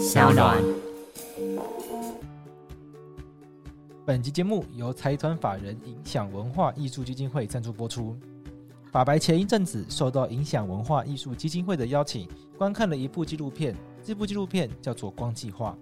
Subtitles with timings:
[0.00, 0.62] 小暖。
[4.06, 8.16] 本集节目由财团法人影响文化艺术基金会赞助播出。
[8.90, 13.76] 法白前一阵子受到影响文化艺术基金会的邀请，观看了一部纪录片。
[14.02, 15.76] 这部纪录片叫做《光计划》。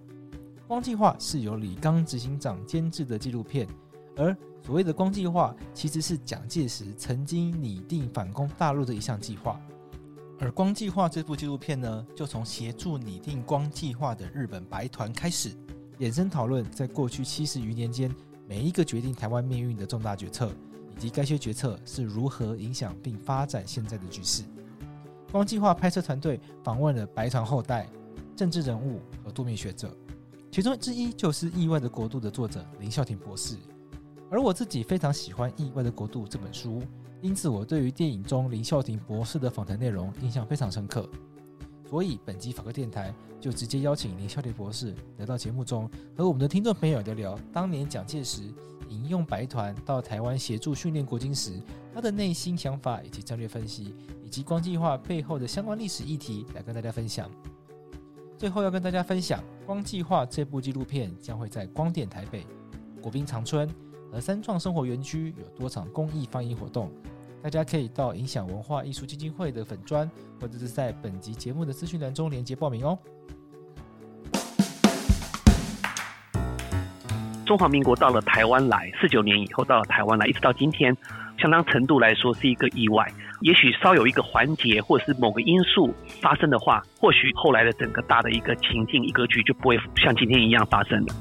[0.67, 3.67] 光计划是由李刚执行长监制的纪录片，
[4.17, 4.35] 而
[4.65, 9.59] 所谓的光计划其实是蒋介石曾经拟定反攻大陆的一项计划。
[10.43, 15.55] 而光计划这部纪录片呢，就从协助拟定光计划的日本白团开始，
[15.99, 18.13] 衍生讨论在过去七十余年间
[18.45, 20.51] 每一个决定台湾命运的重大决策，
[20.97, 24.43] 以及该些决策是如何影响并发展现在的局势。
[25.31, 27.87] 光计划拍摄团队访问了白团后代、
[28.35, 29.95] 政治人物和多名学者。
[30.51, 33.55] 其中之一就是《意外的国度》的作者林孝庭博士，
[34.29, 36.83] 而我自己非常喜欢《意外的国度》这本书，
[37.23, 41.09] 因此我对于电影中林孝庭博士的访谈内容印象非常深刻。
[41.89, 48.41] 所以本集法客电台就直接邀请林孝庭博士来到节目中，和我们的听众朋友聊聊当年蒋介石
[48.89, 51.53] 引用白团到台湾协助训练国军时，
[51.93, 57.31] 他的内心想法以及战略分析，以及光计划背后的相关历史议题，来跟大家分享。
[58.37, 62.45] 最后要跟大家分享，《光计划》这部纪录片将会在光电台北、
[63.01, 63.69] 国宾长春
[64.11, 66.91] 和三创生活园区有多场公益放映活动，
[67.43, 72.97] 大家可以到影响文化艺术基金会的粉砖，或者是在本集节目的资讯栏中连接报名哦。
[77.45, 80.95] 中华民国到了台湾来，四九年以后到了台湾来，一直到今天，
[81.37, 83.05] 相当程度来说是一个意外。
[83.41, 91.13] 也许稍有一个环节，或者是某个因素发生的话，或许后来的整个大的一个情境、一格局就不会像今天一样发生了。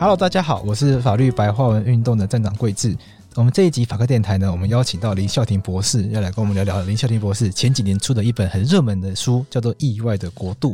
[0.00, 2.96] Hello，大家好，我是法律白话文运动的站长桂智。
[3.34, 10.72] 我们这一集法科电台呢，我们邀请到林孝庭博士，要来跟我们聊聊林孝庭博士前几年出的一本很热门的书，叫做《意外的国度》。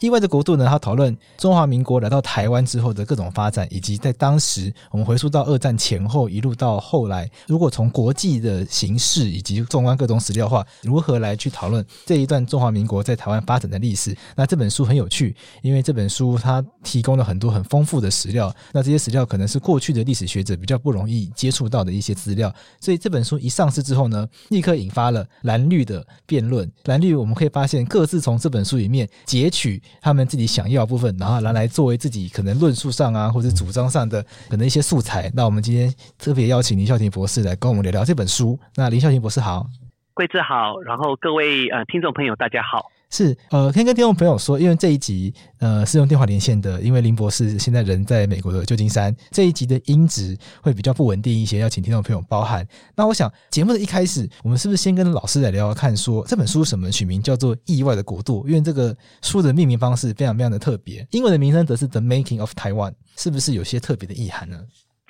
[0.00, 14.16] 意外的国度呢，他讨论中华民国来到台湾之后的各种发展，以及在当时我们回溯到二战前后一路到后来，如果从国际的形势以及纵观各种史料的话，如何来去讨论这一段中华民国在台湾发展的历史？
[14.34, 22.50] 那这本书很有趣，因为这本书它提供了很多很丰富的史料，那这些史料可能是过去的历史学者比较不容易接触到的一些资料，
[22.80, 26.70] 所以这本书一上市之后呢，立刻引发了蓝绿的辩论。
[26.84, 29.82] 蓝绿我们可以发现各自从这本书里面截取。
[30.00, 35.30] 他们自己想要的部分，然后拿来作为自己可能论述上啊，或者主张上的可能一些素材。
[35.34, 38.58] 那我们今天特别邀请林孝庭博士来跟我们聊聊这本书。
[38.74, 39.66] 那林孝庭博士好，
[40.14, 42.90] 贵志好，然后各位呃听众朋友大家好。
[43.10, 52.66] 是，呃，可以跟听众朋友说，因为这一集，呃，是用电话连线的，因为林博士现在人在美国的旧金山，这一集的音质会比较不稳定一些，要请听众朋友包涵。
[52.94, 58.44] 那我想节目的一开始，我们是不是先跟老师来聊聊看说，说这本书什么取名叫做《意外的国度》？
[58.46, 64.58] 因为这个书的命名方式非常非常的特别，英文的名称则是《The Making of Taiwan》，是不是有些特别的意涵呢？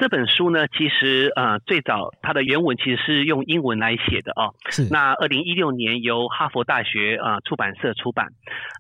[0.01, 4.55] 这本书呢，其实呃，最早它的原文其实是用英文来写的哦。
[4.71, 4.89] 是。
[4.91, 8.29] 那二零一六年由哈佛大学啊、呃、出版社出版。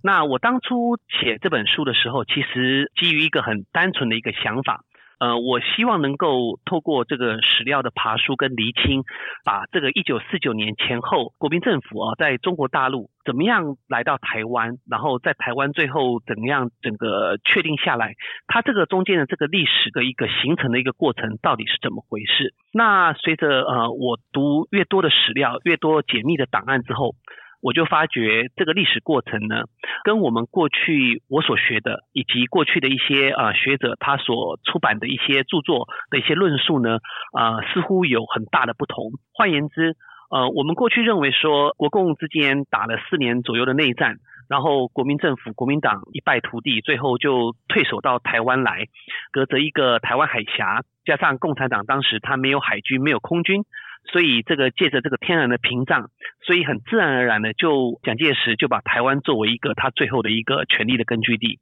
[0.03, 4.81] 那我当初写这本书的时候，其实基于一个很单纯的一个想法。
[5.20, 9.03] 呃，我希望能够透过这个史料的爬梳跟厘清，
[9.44, 18.14] 把这个一九四九年前后国民政府啊，在中国大陆怎么样来到台湾，然后在台湾最后怎么样整个确定下来，
[18.47, 22.54] 它这个中间的这个历史的一个形成的一个过程到底是怎么回事？
[22.72, 27.14] 那随着呃我读越多的史料，越多解密的档案之后。
[27.62, 29.64] 我就发觉这个历史过程呢，
[30.02, 36.99] 跟我们过去我所学的，以及过去的一些呃学者他所出版的一些著作的一些论述呢，
[37.37, 39.12] 呃，似乎有很大的不同。
[39.34, 39.94] 换言之，
[40.31, 44.17] 呃，我们过去认为说国共之间打了四年左右的内战，
[44.49, 48.87] 然后国民政府国民党一败涂地，最后就退守到台湾来，
[49.32, 53.64] 隔着一个台湾海峡，加上共产党当时他没有海军没有空军。
[54.11, 56.08] 所以，这个借着这个天然的屏障，
[56.42, 61.58] 所以很自然而然的，就蒋介石就把台湾作为一个他最后的一个权力的根据地。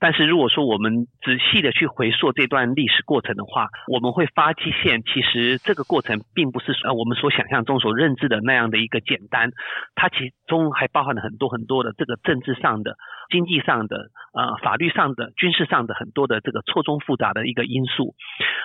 [0.00, 9.50] 但是如果说我们仔细的去回溯这段历史过程的话，我们会发现，其实这个过程并不是呃我们所想象中所认知的那样的一个简单，
[9.94, 12.96] 它其中还包含了很多很多的这个政治上的、
[13.30, 18.14] 经济上的、呃法律上的、军事上的很多的这个错综复杂的一个因素。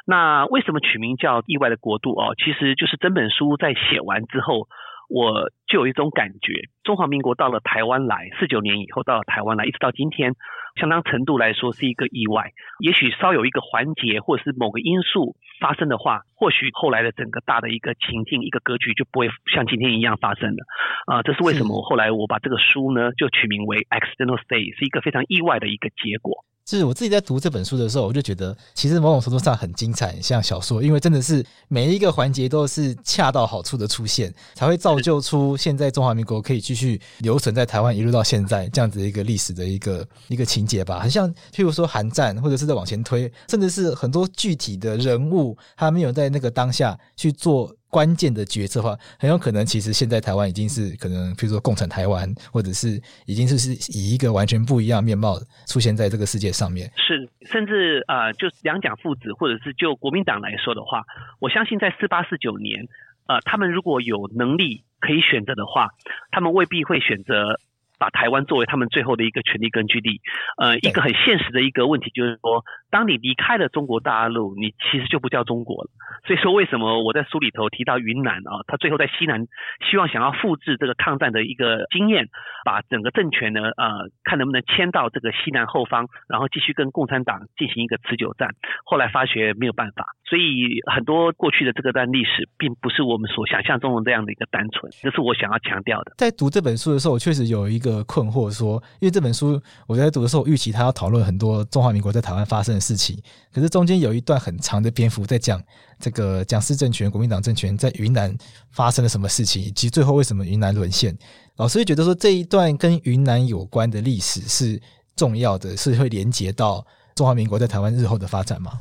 [0.05, 2.33] 那为什么取名叫《意外的国度》哦？
[2.44, 4.67] 其实就是整本书在写完之后。
[5.09, 10.35] 我就有一种感觉，中华民国到了台湾来，四九年以后到了台湾来，一直到今天，
[10.79, 12.51] 相当程度来说是一个意外。
[12.79, 20.63] 也许稍有一个环节或者是某个因素发生的话，或许后来的整个大的一个情境、一个格局就不会像今天一样发生了。
[21.07, 21.75] 啊、呃，这是为什么？
[21.75, 26.45] 我后来我把这个书呢就取名为《Accidental Stay》，是一个非常意外的一个结果。
[26.69, 41.00] 就是我自己在读这本书的时候，我就觉得其实某种程度上很精彩，像小说，因为真的是每一个环节都是恰到好处的出现，才会造就出现在中华民国可以继续留存在台湾一路到现在这样子的一个历史的一个一个情节吧。
[41.00, 47.75] 很像譬如说韩战，或者是在往前推，甚至是很多具体的人物，他没有在那个当下去做。
[47.89, 55.38] 关键的决策的话，很有可能其实现在台湾已经是可能，比如说共产台湾，或者是已经是是以一个完全不一样面貌
[55.68, 56.91] 出现在这个世界上面。
[56.95, 61.03] 是，甚至呃，就两蒋父子，或者是就国民党来说的话，
[61.39, 62.88] 我相信在四八四九年，
[63.27, 65.89] 呃，他们如果有能力可以选择的话，
[66.31, 67.59] 他们未必会选择。
[68.00, 70.21] 把台湾作为他们最后的一个权力根据地，
[70.56, 75.89] 呃，一个很现实的一个问题就是说，当你离开了中国大陆，你其实就不叫中国了。
[76.25, 79.47] 所以说，为什么我在书里头提到云南啊，他最后在西南
[79.89, 82.27] 希望想要复制这个抗战的一个经验，
[82.65, 88.50] 把整个政权呢，呃，看能不能迁到这个西南后方，然后继续跟共产党进行一个持久战。
[88.83, 94.91] 后来发觉没有办法，所以很多过去的这个段历史，并不是我们所想象中的这样的一个单纯。
[95.01, 96.13] 这是我想要强调的。
[96.18, 98.00] 在读这本书的时候，我确实有一个。
[98.09, 103.17] 困惑说，因为这本书我在读的时候，预期他要讨论很多中华民国在台湾发生事情，
[103.53, 105.61] 可是中间有一段很长的篇幅在讲
[105.99, 108.33] 这个蒋氏政权、国民党政权在云南
[108.71, 111.17] 发生了什么事情，以及最后为什么云南沦陷。
[111.57, 114.81] 老师会觉得说，这一段跟云南有关的历史是
[115.15, 116.85] 重要的，是会连接到
[117.15, 118.71] 中华民国在台湾日后的发展吗？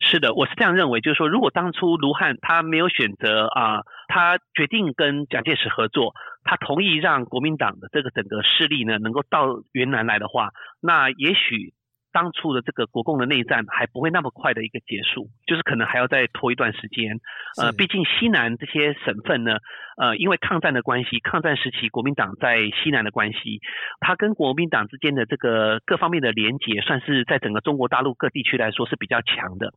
[0.00, 6.14] 是的，我是这样认为，就是说，如果当初卢汉他没有选择啊，他决定跟蒋介石合作，
[6.44, 10.50] 他同意让国民党的这个整个势力呢，能够到云南来的话，
[10.80, 11.72] 那也许。
[12.14, 17.18] 当初的这个国共的内战还不会那么快的一个结束，就是可能还要再拖一段时间。
[17.60, 19.58] 呃，毕竟西南这些省份呢，
[19.96, 23.60] 呃，因为抗战的关系，抗战时期国民党在西南的关系，
[23.98, 29.74] 它跟国民党之间的这个各方面的连结，算是在整个中国大陆各地区来说是比较强的。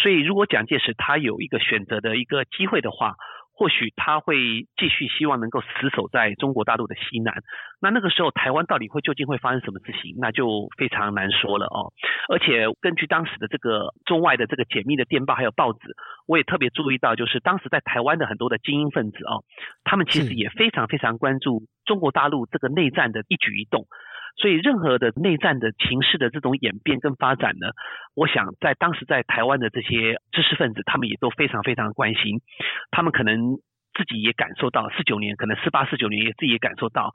[0.00, 3.16] 所以，如果蒋介石他有一个选择的一个机会的话，
[3.60, 7.34] 或许他会继续希望能够死守在中国大陆的西南，
[7.78, 11.92] 那那个时候台湾到底会究竟会发生什么事情，那就非常难说了哦。
[12.30, 15.94] 而且根据当时的这个中外的这个解密的电报还有报纸，
[16.26, 19.44] 我也特别注意到，就是当时在台湾的很多的精英分子哦，
[19.84, 23.84] 他们其实也非常非常关注中国大陆这个内战的一举一动。
[24.36, 27.68] 所以，任何的内战的情势的这种演变跟发展呢，
[28.14, 32.40] 我想在当时在台湾的这些知识分子，他们也都非常非常关心。
[32.90, 33.56] 他们可能
[33.92, 37.12] 自己也感受到，四九年可能四八四九年也自己也感受到，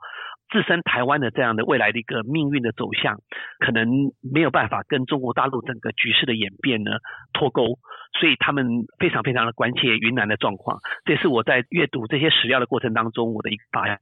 [0.52, 3.16] 自身台湾的这样的未来的一个命运的走向，
[3.58, 3.88] 可能
[4.22, 6.92] 没有办法跟中国大陆整个局势的演变呢
[7.32, 7.78] 脱钩。
[8.20, 10.78] 所以他们非常非常的关切云南的状况。
[11.04, 13.98] 这是我在阅读这些史料的过程当中，我的一个发现。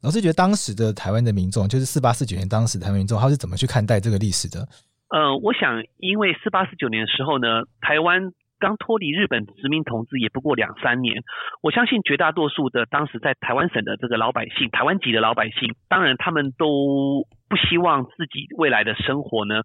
[0.00, 4.62] 老师觉得当时的台湾的民众，就是四八四九年当时台湾民众，他是怎么去看待这个历史的？
[5.10, 11.24] 呃，我想，因为四八四九年的时候呢，台湾刚脱离日本殖民统治也不过两三年，
[11.62, 19.56] 我相信绝大多数的当时在台湾省的这个老百姓，台湾籍的老百姓，当然他们都不希望自己未来的生活呢，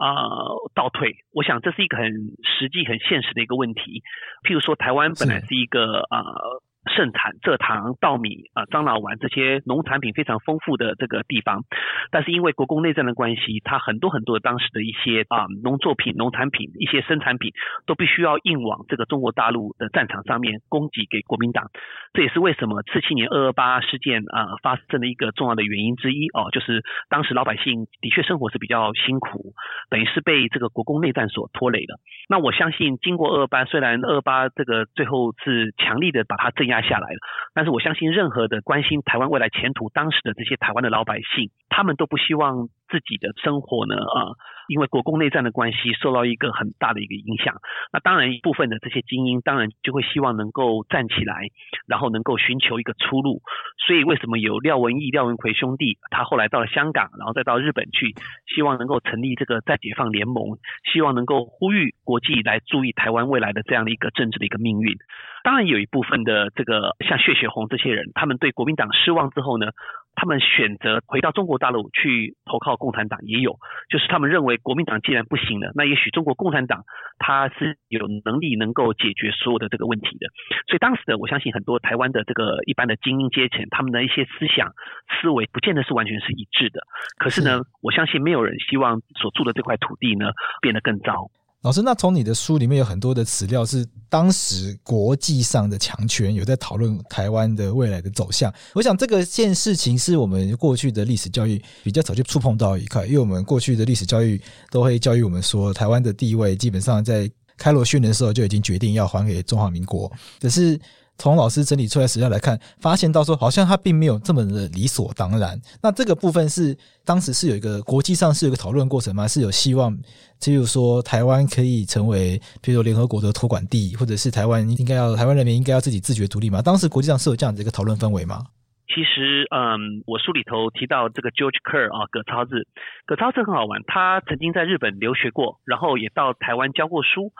[0.00, 1.16] 呃，倒退。
[1.34, 2.06] 我想这是一个很
[2.46, 4.02] 实际、很现实的一个问题。
[4.48, 6.62] 譬如说，台湾本来是一个呃。
[6.90, 11.62] 盛产蔗糖、稻米啊、樟脑丸这些农产品非常丰富的这个地方，
[12.10, 17.52] 但是因为国共内战的关系，它很多很多当时的一些啊农作品、农产品一些生产品
[17.86, 21.70] 都必须要运往这个中国大陆的战场上面供给给国民党。
[22.14, 29.54] 这也是为什么四七年二二八事件啊发生的一个重要的原因之一哦，就是当时老百姓的确生活是比较辛苦，
[29.88, 31.94] 等于是被这个国共内战所拖累的。
[32.28, 36.71] 那我相信经过二二八，虽然二二八这个最后是强力的把它镇压。
[36.72, 37.18] 压下来了，
[37.52, 44.36] 但是我相信任何的关心台湾未来前途当时的这些台湾的老百姓，他们都不希望自己的生活呢，啊、
[44.68, 47.56] 因为国共内战的关系，受到一个很大的一个影响。
[47.90, 51.48] 那当然，一部分的这些精英，当然就会希望能够站起来，
[51.88, 53.40] 然后能够寻求一个出路。
[53.86, 58.14] 所以，为什么有廖文毅、廖文奎兄弟，他后来到了香港，然后再到日本去，
[58.54, 60.58] 希望能够成立这个再解放联盟，
[60.92, 64.94] 希望能够呼吁国际来注意台湾未来的这样的一个政治的一个命运。
[65.42, 69.66] 当然，有一部分的这个像谢雪红这些人，他们对国民党失望之后呢，
[70.14, 73.54] 他们选择回到中国大陆去投靠共产党，也有，
[73.88, 76.82] 就是他们认为国民党既然不行了，那也许中国共产党
[77.18, 80.26] 他是有能力能够解决所有的这个问题的。
[80.66, 84.72] 所以当时的我相信很多台湾的这个一般的精英阶层，他们的一些思想
[85.20, 86.80] 思维不见得是完全是一致的。
[87.18, 91.30] 可是呢，我相信没有人希望所住的这块土地呢变得更糟。
[91.62, 98.52] 老师，那从你的书里面有很多的史料是当时国际上的强权有在讨论台湾的未来的走向。
[98.74, 104.40] 我想这个件事情是我们过去的历史教育比较早就触碰到一块，因为我们过去的历史教育
[104.70, 110.78] 都会教育我们说，台湾的地位基本上在开罗训的时候就已经决定要还给中华民国，可是。
[111.18, 115.60] 从老师整理出来史料来看，发现到说好像他并没有这么的理所当然。
[115.82, 119.28] 那这个部分是当时是有一个国际上是有一个讨论过程吗？
[119.28, 119.96] 是有希望，
[120.40, 126.60] 譬如说台湾可以成为，譬如说联合国的托管地，或者是台湾应该要台湾人民应该要自己自觉独立吗？
[126.60, 128.46] 当时国际上是有这样子一个讨论氛围吗？
[128.88, 132.66] 其实，嗯，我书里头提到这个 George Kerr 啊，葛超志，
[133.06, 137.32] 葛超志很好玩，他曾经在日本留学过，然后也到台湾教过书。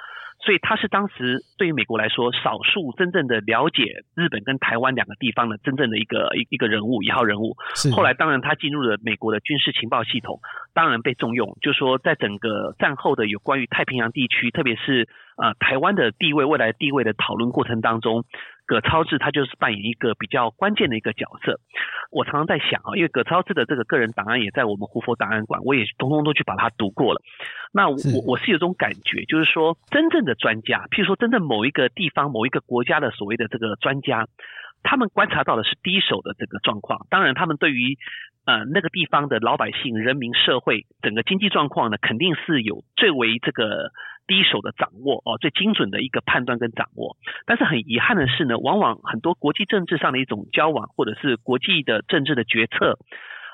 [0.44, 7.56] 所以他是当时对于美国来说，少数真正的了解日本跟台湾两个地方的真正的一个一一个人物，一号人物。
[7.94, 10.40] 后来当然他进入了美国的军事情报系统，
[10.74, 11.56] 当然被重用。
[11.60, 18.24] 就是说在整个战后的有关于太平洋地区，特别是呃台湾的地位、未来地位的讨论过程当中。
[18.64, 21.60] 葛超志他就是扮演一个比较关键的一个角色。
[22.10, 27.20] 我常常在想啊，因为葛超志的这个个人档案也在我们胡佛档案馆，我也通通都去把它读过了。
[27.72, 34.26] 那我我是有种感觉，就是说真正的专家，譬如说真正某一个地方、某一个国家的所谓的这个专家，
[34.82, 37.06] 他们观察到的是第一手的这个状况。
[37.10, 37.98] 当然，他们对于
[38.44, 43.90] 呃那个地方的老百姓、人民、社会整个经济状况呢，肯定是有最为这个。
[44.24, 52.98] 第一手的掌握哦，最精准的一个判断跟掌握，但是很遗憾的是呢，往往很多国际政治上的一种交往，或者是国际的政治的决策。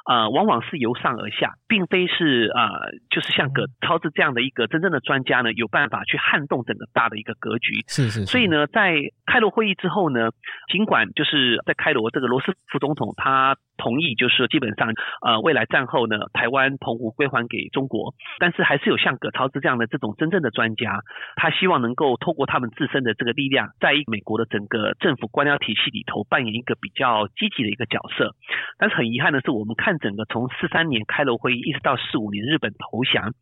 [0.08, 7.84] 呃，往往是由上而下，并非是呃，就是像葛超志这样的一个真正的专家呢，有办法去撼动整个大的一个格局。
[7.86, 8.24] 是是，是。
[8.24, 8.96] 所以呢，在
[9.26, 10.30] 开罗会议之后呢，
[10.72, 21.00] 尽管就是在开罗这个罗斯福总统他同意，就是说基本上呃，未来战后呢，台湾澎湖归还给中国，但是还是有像葛超志这样的这种真正的专家，
[21.36, 28.34] 他希望能够透过他们自身的这个力量，在美国的整个政府官僚体系里头扮演一个比较积极的一个角色。
[28.78, 29.97] 但是很遗憾的是，我们看。
[29.98, 33.32] 整个从四三年开罗会议一直到四五年日本投降，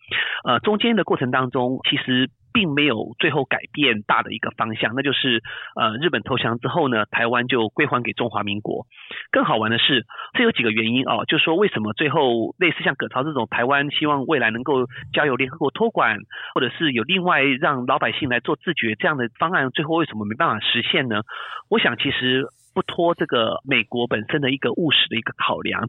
[0.45, 5.43] 呃，中间的过程当中，其实并没有最后改变大的一个方向，那就是
[5.75, 8.87] 呃，日本投降之后呢，台湾就归还给中华民国。
[9.31, 16.19] 更好玩的是，这有几个原因哦，就是说为什么最后类似像葛超这种台湾希望未来能够交由联合国托管，
[16.55, 21.21] 或者是有另外让老百姓来做自决这样的方案，最后为什么没办法实现呢？
[21.69, 22.47] 我想其实。
[22.77, 25.89] 不脱这个美国本身的一个务实的一个考量，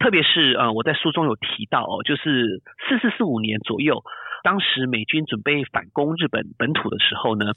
[0.00, 4.02] 特别是呃，我在书中有提到哦，就是四四四五年左右，
[4.42, 7.52] 当时美军准备反攻日本本土的时候呢，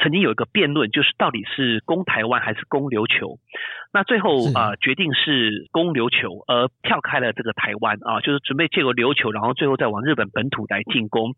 [0.00, 3.40] 曾经有一个辩论，就是到底是攻台湾还是攻琉球？
[3.92, 11.34] 那最后啊、呃，决定是攻琉球，而跳开了这个台湾啊，就是准备借由琉球，然后最后再往日本本土来进攻。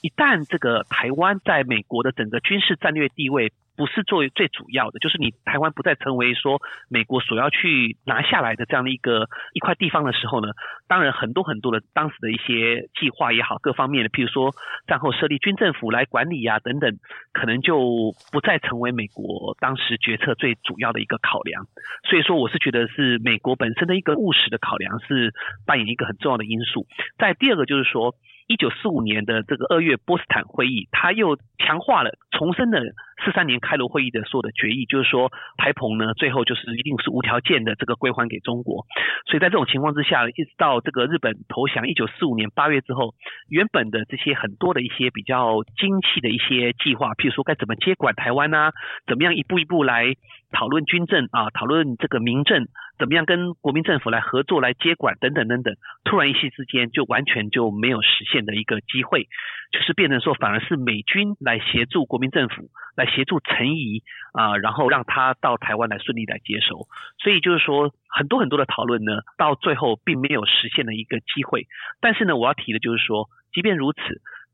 [0.00, 10.48] 一旦这个台湾在美国的整个军事战略地位，不是作为最主要的，就是你台湾不再成为说美国所要去拿下来的这样的一个一块地方的时候呢，
[10.88, 14.52] 当然很多很多的当时的一些计划也好，各方面的，譬如说
[14.88, 16.98] 战后设立军政府来管理呀等等，
[17.32, 21.64] 可能就不再成为美国当时决策最主要的一个考量。
[22.10, 25.32] 所以说，我是觉得是美国本身的一个务实的考量是
[25.64, 26.88] 扮演一个很重要的因素。
[27.16, 28.16] 再第二个就是说。
[28.50, 32.80] 一九四五年的这个二月波茨坦会议，他又强化了、重申了
[33.24, 38.86] 四三年开罗会议的所有的决议，就是说台澎呢，最后就是一定是无条件的这个归还给中国。
[39.26, 43.14] 所以在这种情况之下，一直到这个日本投降一九四五年八月之后，
[43.48, 48.72] 原本的这些很多的一些比较精细的一些计划，譬如说该怎么接管台湾啊，
[49.06, 50.14] 怎么样一步一步来
[50.52, 52.66] 讨论军政啊，讨论这个民政。
[52.98, 55.72] 怎么样跟国民政府来合作来接管等等等等，
[56.02, 59.28] 突然一夕之间就完全就没有实现的一个机会，
[59.70, 66.86] 就是变成说反而是美军来协助国民政府来协助陈仪啊，然后让他到台湾来顺利来接收。
[67.22, 71.66] 所以就是说，很多很多的讨论呢，到最后并没有实现的一个机会。
[72.00, 74.00] 但是呢，我要提的就是说，即便如此。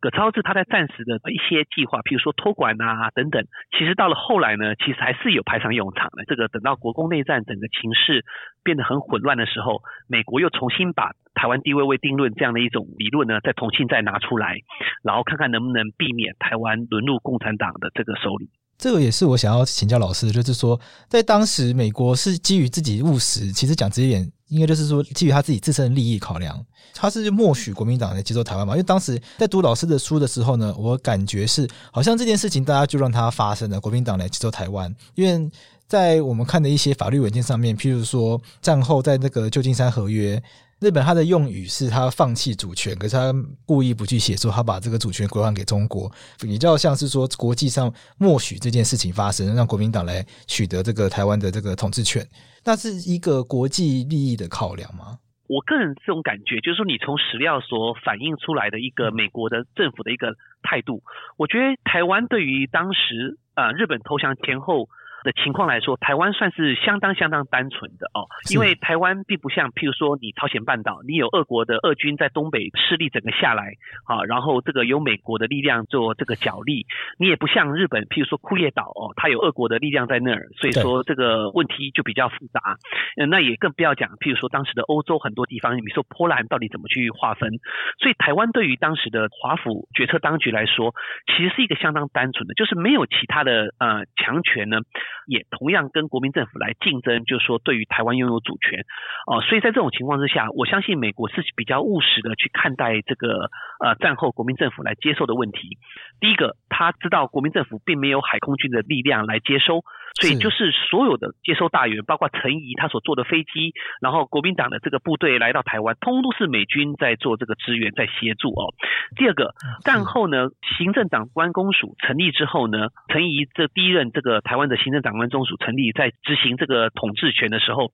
[0.01, 6.27] 葛超志他在暂时的一些计划，譬如说托管啊等等，其实到了后来呢，其实还是有派上用场的。
[6.27, 8.23] 这个等到国共内战整个情势
[8.63, 14.55] 变得很混乱的时候，美国又重新把台湾地位未定论这样的一种理论呢，在重新再拿出来，
[15.03, 18.49] 然后看看能不能避免台湾沦入共产党的这个手里。
[18.77, 26.61] 这个也是我想要请教老师，就是说，在当时美国是基于自己务实，其实讲直接点，应该就是说基于他自己自身的利益考量，
[26.93, 28.75] 他是默许国民党来接收台湾嘛？
[28.75, 35.51] 因为当时在读老师的书的时候呢，我感觉是好像这件事情大家就让它发生了，国民党来接收台湾，因为
[35.87, 40.43] 在我们看的一些法律文件上面，譬如说战后在那个旧金山合约。
[40.81, 43.33] 日本他的用语是他放弃主权，可是他
[43.65, 52.27] 故意不去写说他把这个主权归还给中国，比较像是说国际上默许这件事情发生，让国民党来取得这个台湾的这个统治权，
[52.65, 55.19] 那是一个国际利益的考量吗？
[55.47, 61.03] 我个人这种感觉，就是说你从史料所反映出来的一个美国的政府的一个态度，
[61.37, 64.89] 我觉得台湾对于当时啊、日本投降前后。
[65.25, 73.73] 的情况来说，台湾算是相当相当单纯的哦，因为台湾并不像，譬如说你朝鲜半岛，你有俄国的俄军在东北势力整个下来
[74.05, 76.87] 啊，然后这个有美国的力量做这个角力，
[77.19, 82.77] 你也不像日本，譬如说库页岛哦，它有俄国的力量在那儿，所以说这个问题就比较复杂。
[83.17, 87.51] 嗯，那也更不要讲，譬如说当时的欧洲很多地方，你比如说波兰到底怎么去划分？
[87.99, 90.95] 所以台湾对于当时的华府决策当局来说，
[91.27, 94.81] 其实是一个相当单纯的，就是没有其他的呃强权呢。
[95.27, 98.85] 也同样跟国民政府来竞争，就是说对于台湾拥有主权，
[99.27, 105.79] 哦，所以在这种情况之下，我相信美国是比较务实的去看待这个呃战后国民政府来接受的问题。
[106.21, 109.83] 第一个，他知道国民政府并没有海空军的力量来接收。
[110.21, 118.73] 所以就是所有的接收大员，包括陈仪他所坐的飞机，然后国民党的这个部队来到台湾，通通都是美军在做这个支援，在协助哦。
[119.17, 127.93] 第二个，战后呢，行政长官公署成立之后呢，陈仪这第一任这个台湾的行政长官公署成立，在执行这个统治权的时候，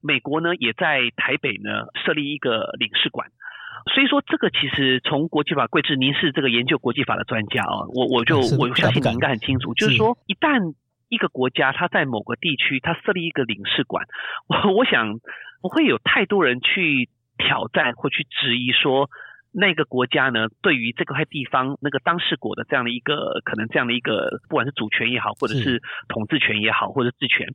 [0.00, 3.26] 美国呢也在台北呢设立一个领事馆。
[3.92, 10.74] 所以说，这个其实从国际法，贵志您是这个研究国际法的专家啊，我我就我相信你应该很清楚，就是说一旦。
[11.10, 14.06] 一个国家，它在某个地区，它设立一个领事馆，
[14.46, 15.18] 我我想
[15.60, 19.10] 不会有太多人去挑战或去质疑说，
[19.52, 27.46] 那个国家呢，对于这块地方那个当事国的这样的一个可能这样的一个，不管是主权也好，或者是统治权也好，或者治权，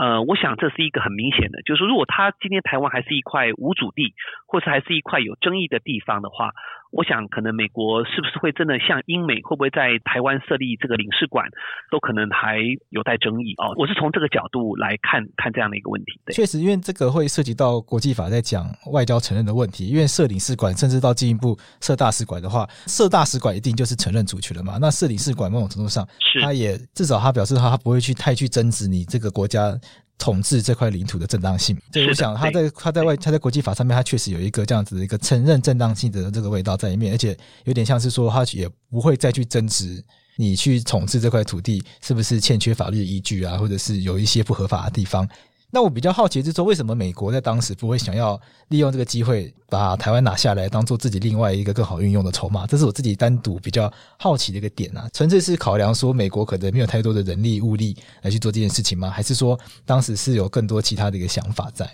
[0.00, 4.14] 呃，我想这是一个很明显的，就是说如果他今天台湾还是一块无主地，
[4.46, 6.50] 或是还是一块有争议的地方的话。
[6.92, 11.46] 我想，可能美国是不是会真的像英美，会不会在台湾设立这个领事馆，
[11.90, 12.58] 都可能还
[12.90, 13.74] 有待争议哦。
[13.76, 16.20] 我是从这个角度来看看这样的一个问题。
[16.24, 19.88] 对，确实，因为这个会涉及到国际法在讲外交承认的问题。
[19.88, 24.78] 因为设领事馆，甚至到进一步设大使馆的话，设大使馆一定就是承认主权了嘛。
[24.80, 29.78] 那设领事馆某种程度上，是他也至少他表示他他不会去太去争执你这个国家。
[30.18, 40.02] 统治这块领土的正当性，对，我想他在他在外他在国际法上面，他确实有一个这样子的一个承认正当性的这个味道在里面，而且有点像是说他也不会再去争执
[40.36, 45.28] 你去统治这块土地是不是欠缺法律依据啊，或者是有一些不合法的地方。
[45.76, 52.66] 那我比较好奇，就是说为什么美国在当时不会想要利用这个机会把台湾拿下来，当做自己另外一个更好运用的筹码？
[52.66, 55.06] 这是我自己单独比较好奇的一个点啊。
[55.12, 59.10] 纯粹是考量说美国可能没有太多的人力物力来去做这件事情吗？
[59.10, 61.84] 还是说当时是有更多其他的一个想法在？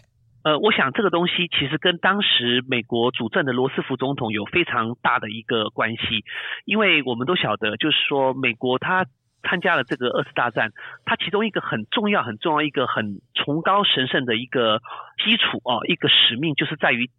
[0.45, 6.23] 呃，我想这个东西其实跟当时美国主政的罗斯福总统有非常大的一个关系，
[6.67, 9.07] 因为我们都晓得，就是说美国它。
[9.43, 10.73] 参加了这个二次大战，
[11.05, 14.81] 它其中一个很重要、很重要、一个很崇高神圣的一个
[15.25, 17.11] 基础啊，一个使命，就是在于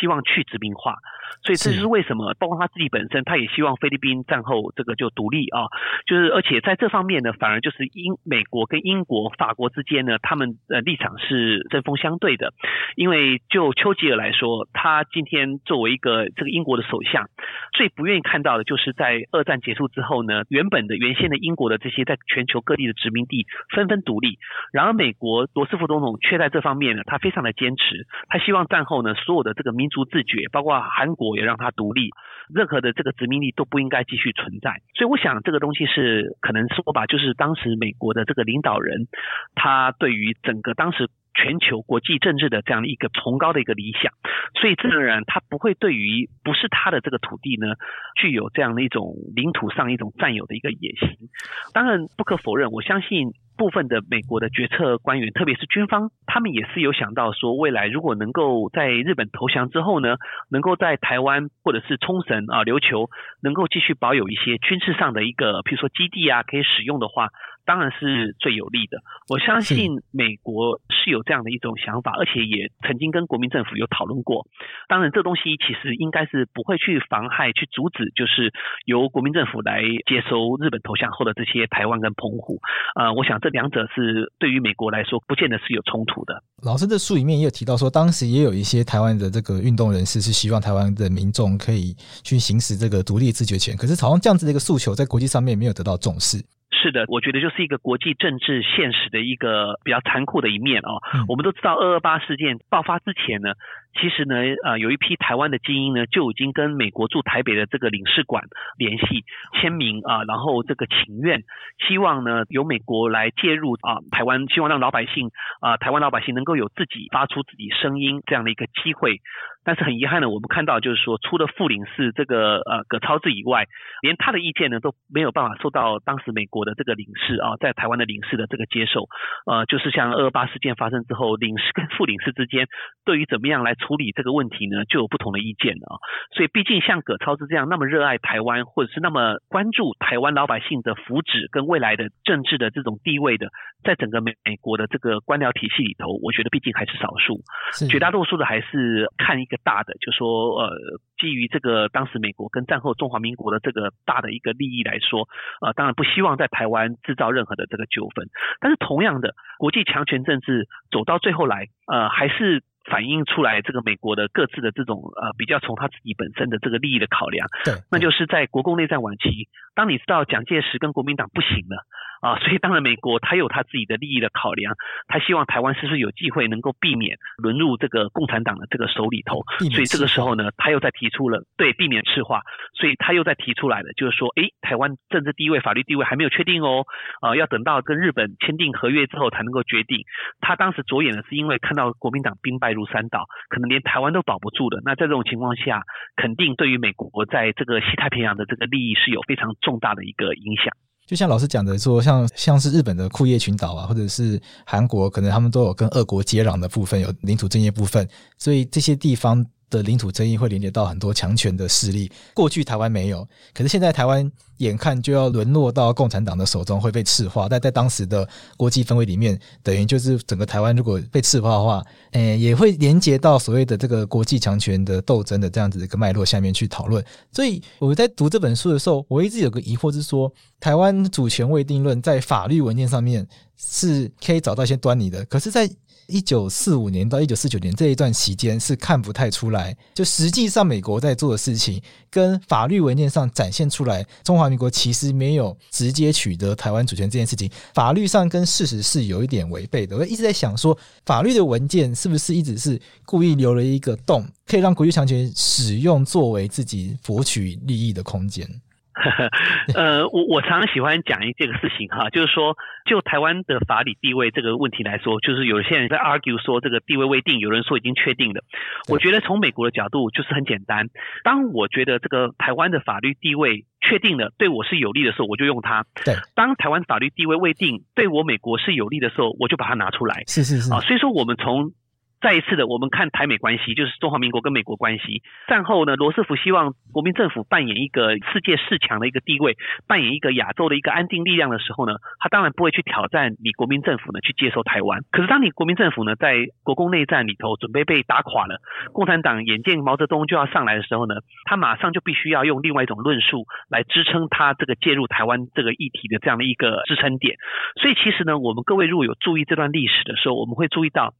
[0.00, 0.96] 希望去殖民化。
[1.42, 5.66] 所以这就是为什么，包括他自己本身，他也希望菲律宾战后这个就独立啊，
[6.06, 12.52] 就是而且在这方面呢，反而就是英美国跟英国、法国之间呢，他们呃立场是针锋相对的。
[12.96, 17.28] 因为就丘吉尔来说，他今天作为一个这个英国的首相，
[17.72, 24.38] 最不愿意看到的就是在二战结束之后呢，原本的原先的英国的这些在全球各地的殖民地纷纷独立，
[24.72, 31.28] 然而美国罗斯福总统却在这方面呢，他非常的坚持，他希望战后呢，所有的这个民族自觉，包括韩国。
[31.38, 32.10] 也让他独立，
[32.52, 34.80] 任何的这个殖民地都不应该继续存在。
[34.94, 39.06] 所以，我想这个东西是可能是我把，就是当时美国的这个领导人，
[39.54, 44.12] 他对于整个当时全球国际政治的这样的一个崇高的一个理想，
[44.60, 47.74] 所以自然而然他不会对于不是他的这个土地呢，
[48.16, 51.30] 具有这样的一种领土上一种占有的一个野心。
[51.72, 53.30] 当然不可否认，我相信。
[53.58, 60.14] 部分的美国的决策官员，特别是军方，他们也是有想到说，未来如果能够在日本投降之后呢，
[60.48, 63.10] 能够在台湾或者是冲绳啊、琉球，
[63.42, 67.30] 能够继续保有一些军事上的一个，譬如说基地啊，可以使用的话。
[67.68, 68.96] 当然是最有利的。
[69.28, 74.46] 我相信美国是有这样的一种想法，而且也曾经跟国民政府有讨论过。
[74.88, 78.54] 当然，这东西其实应该是不会去妨害、去阻止，就是
[78.86, 82.58] 由国民政府来接收日本投降后的这些台湾跟澎湖。
[82.96, 86.42] 呃，我想这两者是对于美国来说，不见得是有冲突的。
[86.64, 96.42] 老师的书里面也有提到说，当时也有一些台湾的这个运动人士是希望台湾的民众可以去行使这个独立自决权，可是好像这样子的一个诉求在国际上面没有得到重视。
[96.80, 101.02] 是的，我觉得就是一个国际政治现实的一个比较残酷的一面哦。
[101.26, 103.54] 我们都知道，二二八事件爆发之前呢，
[103.94, 108.44] 其实呢，呃，有一批台湾的精英呢，就已经跟美国驻台北的这个领事馆
[108.76, 109.24] 联系
[109.54, 111.42] 签名啊，然后这个请愿，
[111.86, 119.20] 希望呢由美国来介入啊，台湾希望让老百姓啊，台湾老百姓能够有自己发出自己声音这样的一个机会。
[119.64, 123.66] 但是很遗憾呢，我们看到就是说，除了副领事这个呃葛超志以外，
[124.00, 129.08] 连他的意见呢都没有办法受到当时美国的这个领事啊，在台湾的领事的这个接受。
[129.44, 132.66] 呃，就是像二二八事件发生之后，领事跟副领事之间
[133.04, 136.00] 对于怎么样来处理这个问题呢，就有不同的意见了。
[136.34, 143.48] 所以，毕竟像葛超志这样那么热爱台湾，或者是那么关注台湾老百姓的福祉跟未来的政治的这种地位的，
[143.84, 147.42] 在整个美美国的这个官僚体系里头，我觉得毕竟还是少数，
[147.88, 149.56] 绝大多数的还是看一个。
[149.68, 150.70] 大的就说，呃，
[151.18, 155.28] 基于这个当时美国跟战后中华民国的这个大的一个利益来说，
[155.60, 158.24] 呃，当然不希望在台湾制造任何的这个纠纷。
[158.60, 167.46] 但是同样的，国际强权政治走到最后来，呃，还是反映出来这个美国的各自的这种呃比较从他自己本身的这个利益的考量。
[167.64, 171.84] 对，那就是在国共内战晚期，当你知道蒋介石跟国民党不行了。
[172.20, 174.74] 啊，所以当然，美国他有他自己的利益的考量，
[175.06, 179.42] 他希望台湾是不是有机会能够避免沦入这个共产党的这个手里头。
[179.72, 182.42] 所以这个时候呢，他又在提出了对避免赤化，
[182.74, 186.84] 所以他又在提出来了，就是说，诶，台湾政治地位、法律地位还没有确定哦，
[187.20, 190.04] 啊，要等到跟日本签订合约之后才能够决定。
[190.40, 194.80] 他当时着眼的是因为看到国民党兵败如山倒，可能连台湾都保不住的。
[194.84, 195.82] 那在这种情况下，
[196.16, 200.72] 肯定对于美国在这个西太平洋的这个利益是有非常重大的一个影响。
[201.08, 209.44] 就像老师讲的说，像像是日本的库页群岛啊，或者是韩国，可能他们都有跟俄国接壤的部分，有领土争议部分，所以这些地方。
[209.70, 212.10] 的领土争议会连接到很多强权的势力。
[212.34, 217.48] 过去台湾没有，可是现在台湾眼看就要沦落到共产党的手中，会被赤化。
[217.48, 227.04] 但在当时的国际氛围里面，等于就是整个台湾如果被赤化的话，诶，也会连接到所谓的这个国际强权的斗争的这样子一个脉络下面去讨论。
[227.32, 233.26] 所以我在读这本书的时候，我一直有个疑惑是说，台湾主权未定论在法律文件上面
[233.56, 235.70] 是可以找到一些端倪的，可是，在
[236.08, 249.98] 一九四五年到一九四九年这一段期间是看不太出来，就实际上美国在做的事情跟法律文件上展现出来，中华民国其实没有直接取得台湾主权这件事情，法律上跟事实是有一点违背的。
[249.98, 258.48] 我一直在想说，法律的文件是不是一直是故意留了一个洞，可以让国际强权使用作为自己博取利益的空间？
[259.74, 268.42] 呃，我我常常喜欢讲一这个事情哈，就是说，就台湾的法理地位这个问题来说，就是有些人在 argue 说这个地位未定，有人说已经确定了。
[268.88, 270.88] 我觉得从美国的角度就是很简单，
[271.24, 275.84] 当我觉得这个台湾的法律地位确定了，对我是有利的时候，我就用它。
[276.04, 280.24] 对，当台湾法律地位未定，对我美国是有利的时候，我就把它拿出来。
[280.26, 281.72] 是是是啊，所以说我们从。
[282.20, 285.22] 再一次的，我们看台美关系，就是中华民国跟美国关系。
[285.46, 295.02] 战后呢，罗斯福希望国民政府扮演一个世界四强的一个地位，扮演一个亚洲的一个安定力量的时候呢，他当然不会去挑战你国民政府呢去接收台湾。
[295.12, 298.60] 可是当你国民政府呢在国共内战里头准备被打垮了，
[298.92, 307.36] 共产党眼见毛泽东就要上来的时候呢，他马上就必须要用另外一种论述来支撑他这个介入台湾这个议题的这样的一个支撑点。
[307.80, 311.14] 所以其实呢，我们各位如果有注意这段历史的时候，我们会注意到。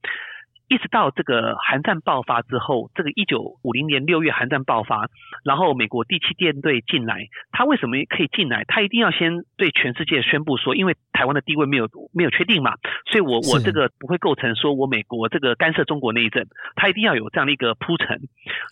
[0.69, 5.09] 一直到这个韩战爆发之后，这个一九五零年六月韩战爆发，
[5.45, 8.65] 然后美国第七舰队进来，他为什么可以进来？
[8.69, 12.75] 他一定要先对全世界宣布说，因为台湾的地位没有没有确定嘛，
[13.11, 18.21] 所以我我这个不会构成说我美国这个干涉中国内政，他一定要有这样的一个铺陈。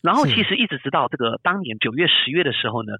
[0.02, 2.92] 然后其实一直直到这个当年九月十月的时候呢。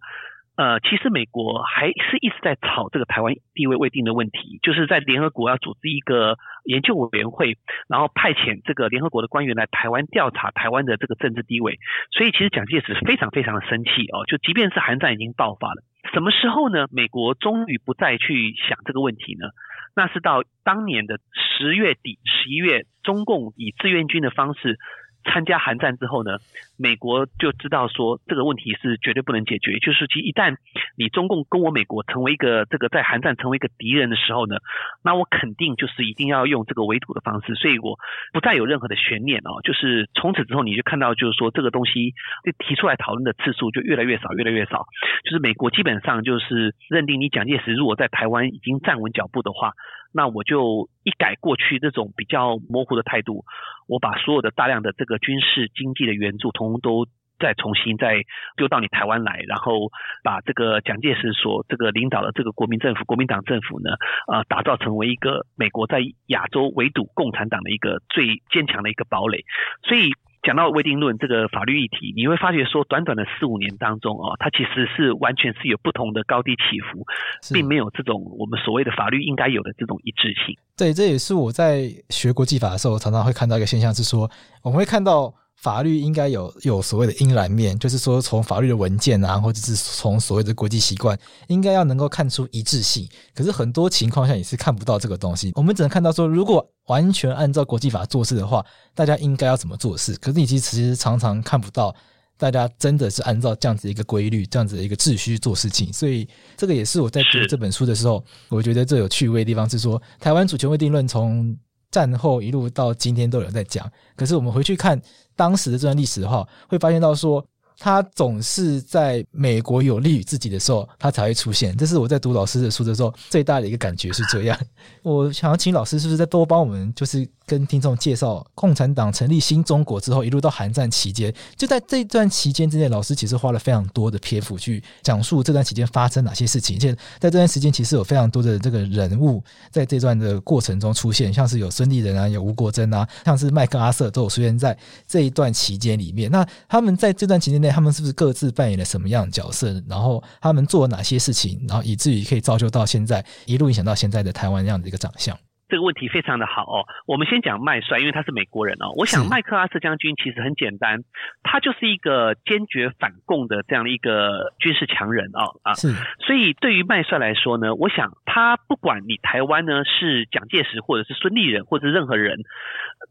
[0.57, 11.79] 呃，其实美国还是一直在吵这个台湾地位未定的问题，就是在联合国要组织一个研究委员会，然后派遣这个联合国的官员来台湾调查台湾的这个政治地位。
[12.11, 15.83] 所以其实蒋介石非常非常的生气哦，就即便是韩战已经爆发了，
[16.15, 16.87] 什么时候呢？
[16.91, 19.49] 美国终于不再去想这个问题呢？
[19.95, 24.79] 那是到当年的十月底、十一月，中共以志愿军的方式。
[25.27, 26.39] 参加韩战之后呢，
[26.79, 30.57] 美国就知道说这个问题是绝对不能解决，就是其一旦
[30.97, 34.57] 你中共跟我美国成为一个这个在韩战成为一个敌人的时候呢，
[35.03, 37.99] 那我肯定就是一定要用这个围堵的方式，所以我
[38.33, 42.13] 不再有任何的悬念哦，就是从此之后你就看到就是说这个东西
[42.45, 44.87] 就提出来讨论的次数就越来越少，越来越少，
[45.25, 49.73] 就是美国基本上就是认定你蒋介石如果在台湾已经站稳脚步的话。
[50.13, 53.45] 那我就一改过去这种比较模糊的态度，
[53.87, 57.07] 我把所有的大量的这个军事经济的援助，通通都
[57.39, 58.23] 再重新再
[58.57, 59.91] 丢到你台湾来，然后
[60.23, 63.91] 把这个蒋介石所这个领导的这个国民政府、国民党政府呢，
[64.33, 69.45] 呃，打造成为一个美国在亚洲围堵共产党的一个最坚强的一个堡垒，
[69.83, 70.13] 所以。
[70.47, 77.05] 讲到未定论这个法律议题，你会发觉说，短短的四五年当中哦，它其实是完全是有不同的高低起伏，
[77.53, 80.57] 并没有这种我们所谓的法律应该有的这种一致性。
[80.77, 84.31] 对，这也是我在学国际法的时候常常会看到一个现象，是说
[84.63, 85.35] 我们会看到。
[85.57, 93.09] 法律应该有有所谓的阴蓝面，就是说从法律的文件啊，或者是从所谓的国际习惯，应该要能够看出一致性。
[93.35, 98.65] 可是很多情况下也是看不到这个东西，我们只能看到说，如果完全按照国际法做事的话，
[98.95, 100.15] 大家应该要怎么做事。
[100.17, 101.93] 可是你其实常常看不到，
[102.39, 105.93] 大家真的是按照这样子一个规律、这样子的一个秩序做事情。
[105.93, 111.57] 所以这个也是我在读这本书的时候，我觉得最有趣味的地方是说，台湾主权未定论从
[111.97, 115.01] 战后一路到今天都有在讲，可是我们回去看。
[115.35, 117.45] 当时的这段历史的话，会发现到说，
[117.79, 121.77] 他总是在美国有利于自己的时候，他才会出现。
[121.77, 124.59] 这是我在读老师的书的时候最大的一个感觉是这样。
[125.03, 127.27] 我想要请老师是不是再多帮我们，就是。
[127.47, 136.77] 跟听众介绍共产党成立新中国之后，一路到韩战期间，就在这段期间之内，老师其实花了非常多的篇幅去讲述这段期间发生哪些事情。
[136.77, 146.29] 而且在这段时间，其实有非常多的这个人物在这段的过程中出现，像是有孙立人啊，有吴国楨啊，像是麦克阿瑟都有出现在这一段期间里面。
[146.31, 149.81] 那他们在这段期间内，他们是不是各自扮演了什么样的角色？
[149.89, 151.65] 然后他们做了哪些事情？
[151.69, 155.39] 然后以至于可以造就到现在一路影响到现在的台湾这样的一个长相？
[155.69, 158.93] 这个问题非常的好哦，我们先讲麦帅，因为他是美国人哦。
[158.97, 161.03] 我想麦克阿瑟将军其实很简单，
[161.43, 165.75] 他就是一个坚决反共的这样的一个军事强人哦啊。
[165.75, 165.89] 是。
[166.25, 172.39] 所以对于麦帅来说呢，我想他不管你台湾呢是蒋介石或者是孙立人或者是任何人，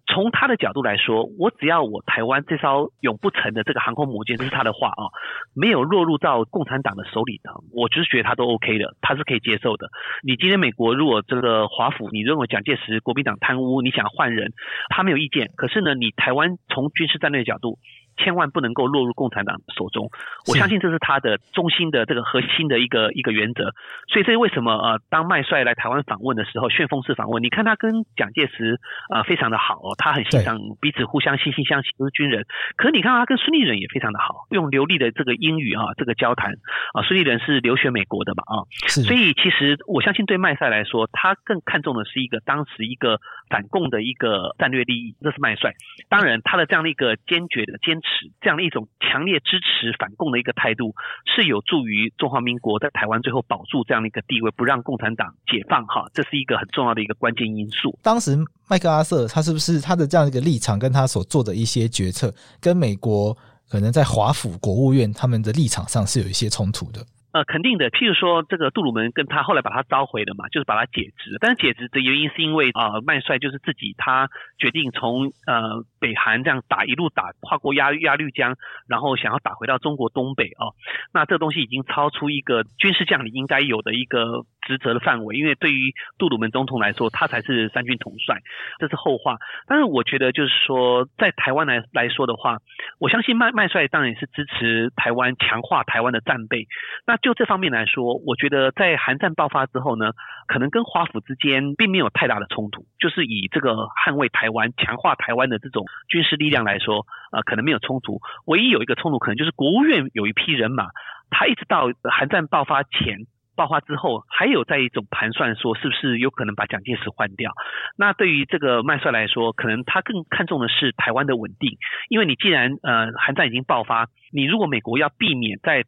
[0.07, 5.11] 从他的角度来说，我只要我台湾这艘永不沉的这个航空母舰，这是他的话啊，
[5.53, 9.89] 没有落入到共产党的手里头，我就是觉得他都 OK 的，他是可以接受的。
[10.23, 12.45] 你今天美国如果这个华府，你认为？
[12.45, 14.53] 蒋介石国民党贪污，你想换人，
[14.89, 15.49] 他没有意见。
[15.57, 17.79] 可是呢，你台湾从军事战略角度。
[18.17, 20.09] 千万不能够落入共产党手中，
[20.47, 23.73] 我相信这是他的中心的这个核心的一个一个原则。
[24.07, 28.79] 所以这是为什么呃，当麦帅来台湾访问的时候，旋风式访问，你看他跟蒋介石
[29.13, 32.45] 呃非常的好，他很欣赏彼此互相惺惺相惜，都是军人。
[32.77, 36.53] 可是你看他跟孙立人也非常的好，用流利的这个英语啊，这个交谈
[36.93, 45.73] 啊，孙立人是留学美国的嘛啊，所以其实我相信对麦帅来说，他更看重的是一个当时一个反共的一个战略利益，这是麦帅。
[46.07, 47.99] 当然他的这样的一个坚决的坚。
[48.41, 50.93] 这样的一种强烈支持反共的一个态度，
[51.35, 57.97] 是有助于中华民国在台湾最后保住这样的一个地位，不让共产党解放哈，这是一个很重要的一个关键因素。
[58.01, 58.37] 当时
[58.69, 63.35] 麦克阿瑟他是不是他的这样一个立场，跟他所做的一些决策，跟美国
[63.69, 67.05] 可能在华府国务院他们的立场上是有一些冲突的？
[67.35, 67.91] 呃，肯定的。
[67.91, 71.35] 譬如说，这个杜鲁门跟他后来把他召回了嘛，就是把他解职。
[71.41, 78.55] 但是解职的原因是因为啊、麦帅就是自己他决定从呃北韩这样打一路打跨过鸭鸭绿江，
[78.87, 80.71] 然后想要打回到中国东北、哦。
[81.11, 88.37] 那这东西已经超出一个军事将领应该有的一个职责的范围，因为对于杜鲁门总统来说，他才是三军统帅，
[88.79, 89.39] 这是后话。
[89.67, 92.59] 但是我觉得就是说，在台湾来来说的话，
[92.97, 96.69] 我相信麦麦帅当然也是支持台湾强化台湾的战备。
[97.05, 100.11] 那就这方面来说，我觉得在韩战爆发之后呢，
[100.45, 108.19] 可能跟华府之间并没有太大的冲突，就是以这个捍卫台湾、强化台湾的这种军事力量来说，呃，可能没有冲突。
[108.45, 110.85] 唯一有一个冲突，可能就是国务院有一批人马，
[111.31, 117.53] 他一直到韩战爆发前、爆发之后，还有在一种盘算，说是不是有可能把蒋介石换掉。
[117.97, 125.85] 那对于这个麦帅来说，可能他更看重的是台湾的稳定，因为你既然呃韩战已经爆发，你如果美国要避免在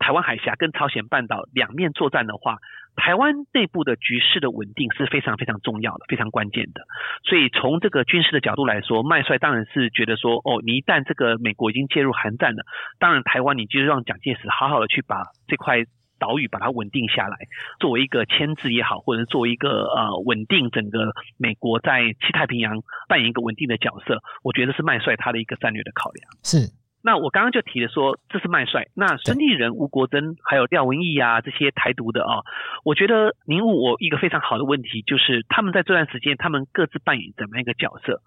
[0.00, 2.56] 台湾海峡跟朝鲜半岛两面作战的话，
[2.96, 6.82] 台湾内部的局势的稳定是非常非常重要的，非常关键的。
[7.22, 12.64] 所以从这个军事的角度来说，麦帅当然是觉得说，哦，你一旦这个美国已经介入韩战了，
[12.98, 15.84] 当然台湾你就让蒋介石好好的去把这块
[16.18, 17.36] 岛屿把它稳定下来，
[17.78, 26.26] 作为一个牵制也好，或者作为一个呃稳定整个美国在西太平洋扮演一个稳定的角色，我觉得是麦帅他的一个战略的考量。
[26.42, 26.79] 是。
[27.02, 28.88] 那我刚刚就提了说，这是麦帅。
[28.94, 32.44] 那孙立人、吴国桢还有廖文毅啊，这些台独的啊，
[32.84, 38.20] 我觉得您问我一个非常好的问题，就是他们在这段时间，他们各自扮演怎么样一个角色？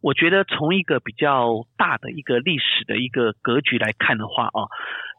[0.00, 4.68] 我觉得从一个比较大的一个历史的一个格局来看的话啊，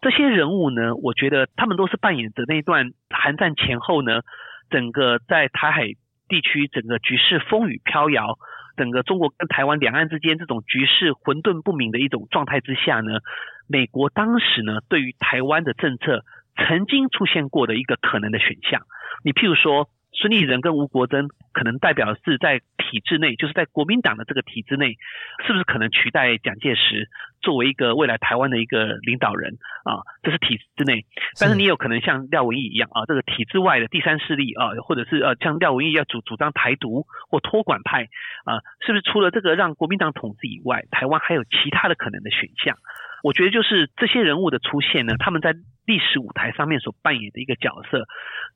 [0.02, 4.22] 这些人物呢，我觉得他们都是扮演着那一段韩战前后呢，
[4.70, 5.88] 整个在台海
[6.28, 8.38] 地区整个局势风雨飘摇。
[8.80, 13.20] 整个中国跟台湾两岸之间这种局势混沌不明的一种状态之下呢，
[13.68, 16.24] 美国当时呢对于台湾的政策
[16.56, 18.82] 曾经出现过的一个可能的选项，
[19.24, 19.90] 你譬如说。
[20.12, 24.98] 孙立人跟吴国桢可能代表的是在体制内，就是在国民党的这个体制内，
[25.46, 27.08] 是不是可能取代蒋介石
[27.42, 29.54] 作为一个未来台湾的一个领导人
[29.86, 30.02] 啊？
[30.24, 31.06] 这是体制内，
[31.40, 38.10] 但是你有可能像廖文毅一样啊，这个体制外的第三势力啊，或者是呃像廖文毅要主主张台独或托管派
[38.46, 42.76] 啊，是不是除了这个让国民党统治以外，台湾还有其他的可能的选项？
[43.22, 45.54] 我觉得就是这些人物的出现呢，他们在
[45.86, 48.06] 历史舞台上面所扮演的一个角色，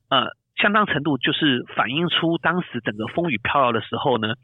[0.10, 0.36] 呃。
[0.56, 4.36] 相当程度就是反映出当时整个风雨飘摇的时候呢，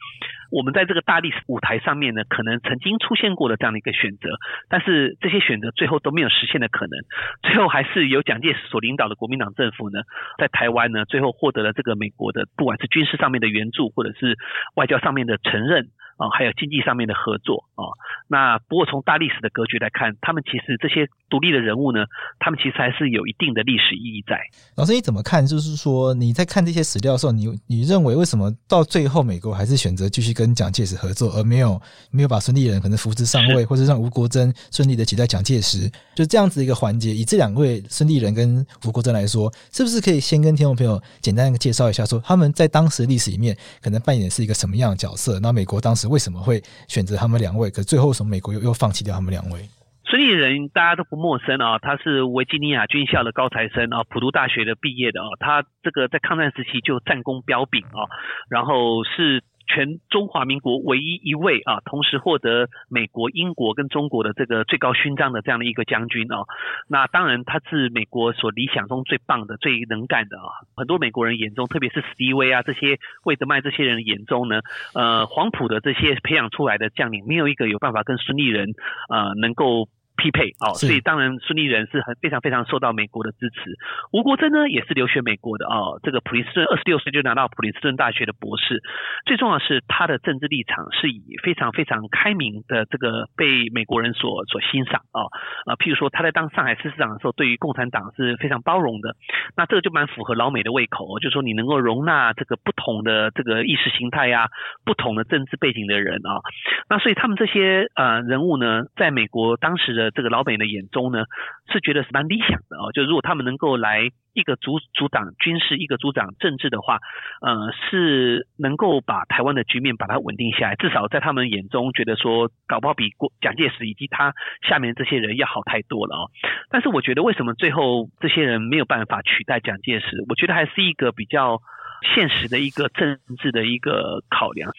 [0.51, 4.29] 我们在这个大历史舞台上面呢，可能曾经出现过的这样的一个选择，
[4.69, 6.99] 但是这些选择最后都没有实现的可能，
[7.43, 10.01] 最后还是由蒋介石所领导的国民党政府呢，
[10.37, 14.37] 在台湾呢，最后获得了这个美国的不管是军事上面的援助，或者是
[14.75, 15.87] 外交上面的承认。
[16.19, 17.87] 啊，还有经济上面的合作啊。
[18.27, 22.03] 那不过从大历史的格局来看，他们其实这些独立的人物呢，
[22.37, 24.37] 他们其实还是有一定的历史意义在。
[24.75, 25.47] 老师，你怎么看？
[25.47, 35.89] 就是说你在看这些史料的时候，你你认为为什么到最后美国还是选择继续跟蒋介石合作，而没有没有把孙立人可能扶植上位，或者让吴国桢顺利的取代蒋介石？
[36.13, 45.39] 就这样子一个环节，以这两位孙立人跟吴国桢来说，是不是可以先跟听众朋友简单的介绍一下，说他们在当时历史里面可能扮演的是一个什么样的角色？
[45.39, 46.08] 那美国当时。
[46.09, 47.69] 为什么会选择他们两位？
[47.69, 49.61] 可最后什么美国又又放弃掉他们两位？
[50.05, 58.09] 孙立人大家都不陌生啊，他是维吉尼亚军校的高材生啊，普渡大学的毕业的啊，他这个在抗战时期就战功彪炳啊，
[58.49, 59.43] 然后是。
[59.69, 66.47] 全中华民国唯一一位啊，同时获得美国、英国跟中国的这个最高勋章的这样的一个将军哦。
[66.87, 70.49] 那当然他是美国所理想中最棒的、最能干的啊。
[70.75, 74.61] 很多美国人眼中，特别是史迪威啊这些惠特曼这些人眼中呢，
[74.95, 78.73] 呃，黄埔的这些培养出来的将领，没有一个有办法跟孙立人
[79.07, 79.87] 呃能够。
[80.19, 83.79] 匹配哦，所以当然孙立人是很非常非常受到美国的支持。
[84.11, 88.83] 吴国桢呢也是留学美国的哦，这个普林斯顿二十六岁就拿到普林斯顿大学的博士。
[89.25, 95.31] 最重要的是他的政治立场是以非常非常开明的这个被美国人所所欣赏哦。
[95.65, 99.15] 啊，譬如说他在当上海市市长的时候，对于共产党是非常包容的。
[99.55, 104.47] 那这个就蛮符合老美的胃口，就是说你能够容纳这个不同的这个意识形态呀、
[104.83, 106.43] 不同的政治背景的人啊。
[106.89, 110.08] 那所以他们这些呃人物呢，在美国当时的。
[110.11, 111.23] 这个老美的眼中呢，
[111.71, 112.91] 是觉得是蛮理想的哦。
[112.93, 116.99] 就如果他们能够来一个主主掌军事，一个主掌政治的话，
[117.41, 120.75] 呃，是能够把台湾的局面把它稳定下来。
[120.75, 124.33] 至少在他们眼中，觉得说搞不好比过蒋介石以及他
[124.67, 126.31] 下面这些人要好太多了哦。
[126.69, 130.23] 但是我觉得，为什么最后这些人没有办法取代蒋介石？
[130.29, 131.61] 我觉得还是一个比较。
[132.01, 134.71] 现实的一个政治的一个考量，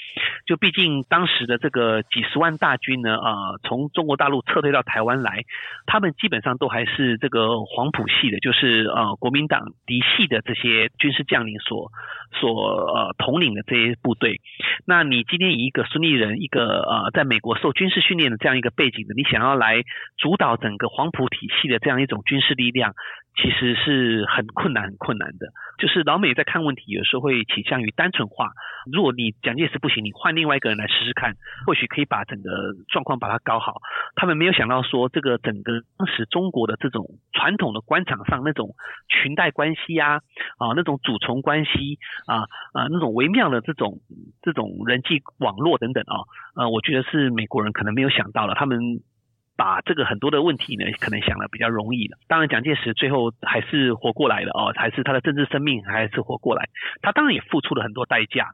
[0.47, 5.45] 就毕竟当时的这个几十万大军呢，啊，从中国大陆撤退到台湾来，
[5.87, 11.91] 他们基本上都还是这个黄埔系的，就是呃国民党嫡系的这些军事将领所
[12.41, 14.41] 所呃统领的这些部队。
[14.87, 19.83] 那你今天以一个孙立人，一个呃在美国受军事训练的这样一个背景的，你想要来
[20.17, 22.95] 主导整个黄埔体系的这样一种军事力量，
[23.37, 25.49] 其实是很困难、很困难的。
[25.79, 28.51] 就是老美在看问题，有时候就会倾向于单纯化。
[28.91, 31.35] 如果你蒋介石不行，你换另外一个人来试试看，
[31.67, 32.49] 或许可以把整个
[32.89, 33.83] 状况把它搞好。
[34.15, 38.71] 他们没有想到说，这个整个当时中国的这种传统的官场上那种
[39.09, 40.17] 裙带关系啊，
[40.57, 42.43] 啊那种主从关系啊
[42.73, 43.99] 啊那种微妙的这种
[44.41, 46.25] 这种人际网络等等啊，
[46.57, 49.01] 呃，我觉得是美国人可能没有想到了，他们。
[49.61, 52.17] 把这个很多的问题呢，可能想的比较容易了。
[52.29, 56.71] 当然，蒋介石最后还是活过来了哦，还是他的政治生命还是活过来。
[57.03, 58.53] 他当然也付出了很多代价，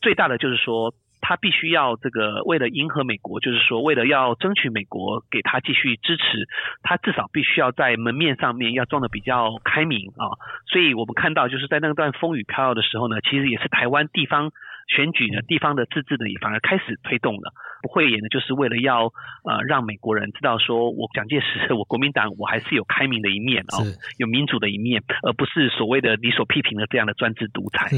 [0.00, 6.46] 最大的就是说，他必须要这个为了迎合美国，就是说为了要争取美国给他继续支持，
[6.84, 10.38] 他至少必须要在门面上面要装得比较开明啊。
[10.70, 14.52] 所以我们看到就是在那段风雨飘摇的时候呢，其实也是台湾地方。
[14.88, 19.06] 选举呢，地方的自治的也反而开始推动了，不会演呢就是为了要
[19.44, 23.82] 呃让美国人知道说，我蒋介石， 我国民党我还是有开明的一面哦，
[24.18, 27.88] 有民主的一面，而不是所谓的你所批评的这样的专制独裁。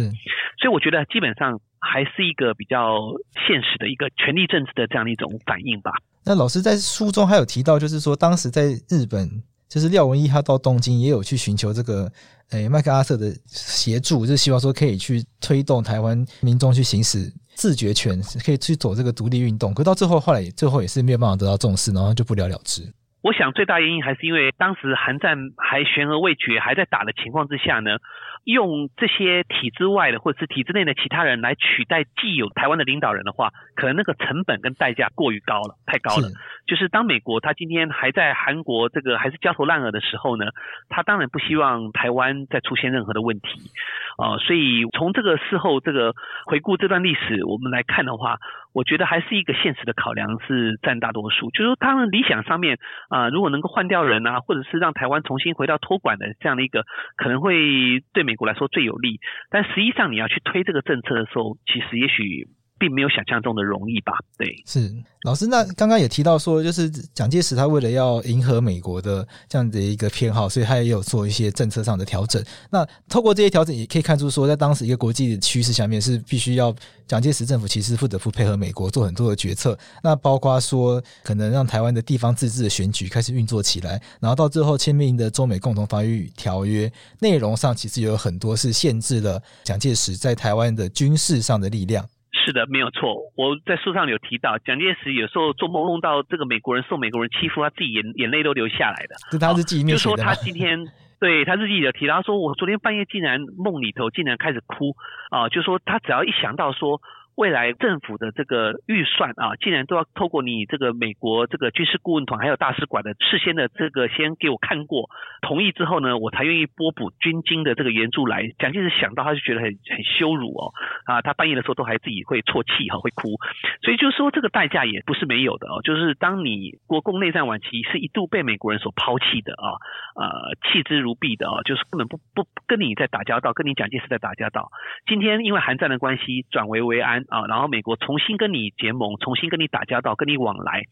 [0.58, 3.12] 所以我觉得基本上还是一个比较
[3.46, 5.92] 现实的一个权力政治的这样的一种反应吧。
[6.24, 9.42] 那老师在书中还有提到，就是说当时在日本。
[9.68, 12.10] 就是廖文毅，他到东京也有去寻求这个，
[12.50, 19.74] 诶、麦克阿瑟的协助，就希望说可以去推动台湾民众去行使自决权，可以去走这个独立运动。
[19.74, 22.90] 可到最后，后来最后也是没有办法得到重视，然后就不了了之。
[23.22, 27.96] 我想最大原因还是因为当时韩战还悬而未决，还在打的情况之下呢，
[28.44, 36.28] 用这些体制外的或者是体制内的其他人来取代既有台湾的领导人的话，可能那个成本跟代价过于高了，太高了。
[36.66, 40.46] 就是当美国他今天还在韩国这个还是焦头烂额的时候呢，
[40.88, 43.70] 他当然不希望台湾再出现任何的问题
[44.18, 46.14] 啊、呃，所以从这个事后这个
[46.44, 48.38] 回顾这段历史，我们来看的话，
[48.76, 51.50] 我觉得还是一个现实的考量是占大多数。
[51.50, 52.76] 就是说，他们理想上面
[53.08, 56.84] 啊、如果能够换掉人啊，或者是让台湾重新回到托管的这样的一个，
[57.16, 59.18] 可能会对美国来说最有利。
[59.48, 62.48] 但实际上你要去推这个政策的时候，其实也许。
[62.78, 64.12] 并没有想象中的容易吧？
[64.36, 65.46] 对，是老师。
[65.46, 72.42] 那刚刚也提到说，就是蒋介石他为了要迎合美国的这样的一个偏好，所以他也有做一些政策上的调整。
[72.70, 76.74] 那透过这些调整，也可以看出说，在当时一个国际的趋势下面，是必须要
[77.06, 79.78] 蒋介石政府其实不得不配合美国做很多的决策。
[80.02, 92.06] 那包括说，可能让台湾的地方自治的选举开始运作起来，然后到最后签订的中美共同防御条约，内容上其实有很多是限制了蒋介石在台湾的军事上的力量。
[92.46, 93.16] 是的，没有错。
[93.34, 99.16] 我在书上有提到，蒋介石有时候做梦梦到这个美国人受美国人欺负，他自己眼眼泪都流下来的。
[99.32, 100.14] 是他日记忆面写的。
[100.14, 100.78] 就说他今天
[101.18, 104.94] 对他日记里有提到，他说我昨天半夜竟然梦里头竟然开始哭
[105.30, 107.00] 啊，就说他只要一想到说。
[107.36, 115.10] 未来政府的这个预算啊，竟然都要透过你这个美国这个军事顾问团还有大使馆的事先的这个先给我看过
[115.42, 118.48] 同意之后呢，我才愿意拨补军金的这个援助来。
[118.58, 120.72] 蒋介石想到他就觉得很很羞辱哦，
[121.04, 123.36] 啊，他半夜的时候都还自己会啜泣哈，会哭。
[123.82, 129.76] 所以就说这个代价也不是没有的哦，就是当你国共内战晚期是一度被美国人所抛弃的啊，
[130.16, 134.70] 呃，弃之如敝的啊，就是根本不不跟你在打交道，跟你蒋介石在打交道。
[135.06, 137.25] 今天因为韩战的关系转危为安。
[137.28, 140.82] 啊，然后美国重新跟你结盟，重新跟你打交道，跟你往来，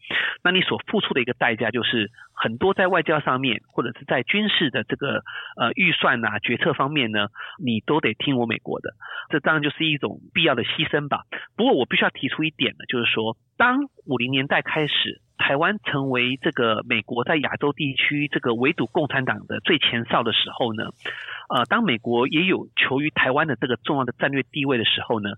[0.43, 5.23] 那你所付出的一个代价就是很多在外交上面，或者是在军事的这个
[5.57, 7.27] 呃预算呐、啊、决策方面呢，
[7.63, 8.91] 你都得听我美国的，
[9.29, 11.23] 这当然就是一种必要的牺牲吧。
[11.55, 15.21] 不过我必须要提出一点呢，就是说，当五零年代开始。
[15.37, 20.85] 台湾成为这个美国在亚洲地区这个围堵共产党的最前哨的时候呢，
[21.49, 25.29] 呃，当美国也有求于台湾的这个重要的战略地位的时候呢，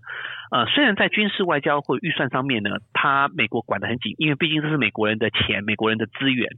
[0.50, 6.48] 呃，虽然在军事外交或预算上面呢，他美国管得很紧，因为毕竟这是美国人的钱、美国人的资源。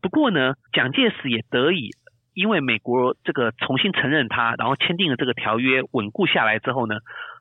[0.00, 1.90] 不过呢，蒋介石也得以
[2.34, 6.96] 因为美国这个重新承认他，然后签订了这个条约，稳固下来之后呢。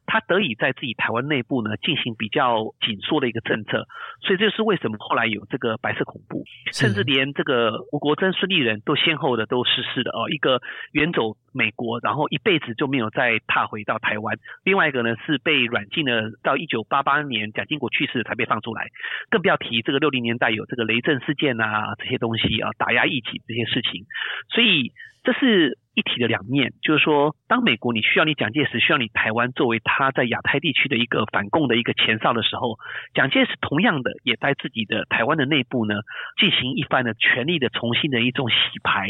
[0.06, 3.88] 他得以在自己台湾内部呢进行比较紧缩的一个政策，
[4.22, 6.44] 所以这是为什么后来有这个白色恐怖，
[6.74, 18.88] 甚至连这个吴国桢、孙立人都先后的都逝世的哦，一个远走美国，然后一辈子就没有再踏回到台湾；另外一个呢是被软禁了，到一九八八年蒋经国去世才被放出来，
[19.30, 24.06] 更不要提这个六零年代有这个雷震事件啊这些东西啊，打压异己这些事情，
[24.50, 24.92] 所以
[25.24, 25.78] 这是。
[25.94, 32.78] 一体的两面，就是说，当美国你需要你蒋介石，需要你台湾作为他在亚太地区的一个反共的一个前哨的时候，
[33.14, 35.96] 蒋介石同样的也在自己的台湾的内部呢，
[36.40, 39.10] 进行一番的权力的重新的一种洗牌，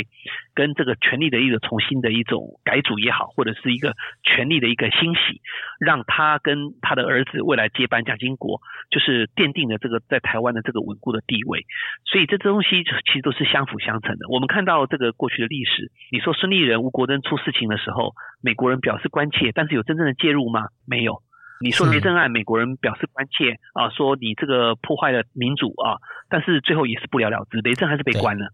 [0.55, 5.39] 跟这个权力的一个重新的一种改组也好，或者是一个权力的一个兴起，
[5.79, 8.59] 让他跟他的儿子未来接班蒋经国，
[8.89, 11.63] 就是奠定了这个在台湾的这个稳固的地位。
[12.05, 14.25] 所以这东西其实都是相辅相成的。
[14.29, 16.70] 我们看到这个过去的历史，你说孙立人。
[16.77, 20.67] 吴国珍出事情的时候，美国人表示关切，但是有真正的介入吗？
[20.85, 21.21] 没有。
[21.63, 25.97] 你说雷震案，美国人表示关切啊，说你这个破坏了民主啊，
[26.27, 28.47] 但是最后也是不了了之，雷震还是被关了。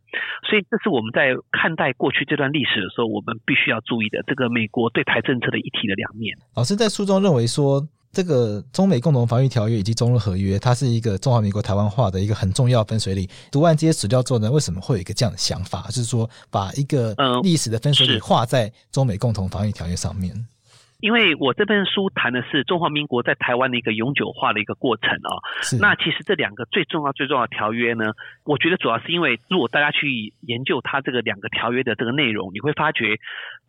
[0.50, 6.36] 所以这是我们在看待过去这段历史的时候，我们必须要注意的，这个美国对台政策的一体的两面。
[6.56, 7.88] 老师在书中认为说。
[8.18, 13.30] 这个中美共同防御条约以及中日合约，它是一个中华民国台湾化的一个很重要分水岭。
[13.52, 15.84] 读完这些史料之后呢，为什么会有一个这样的想法？
[15.90, 17.14] 就是说，把一个
[17.44, 20.34] 历史的分水岭画在中美共同防御条约上面。
[21.00, 25.78] 因为我这本书谈的是中华民国在台湾的一个永久化的一个过程啊、哦。
[25.80, 28.14] 那其实这两个最重要、最重要的条约呢，
[28.46, 33.20] 我觉得主要是因为，如果大家去研究它这个两个条约的这个内容，你会发觉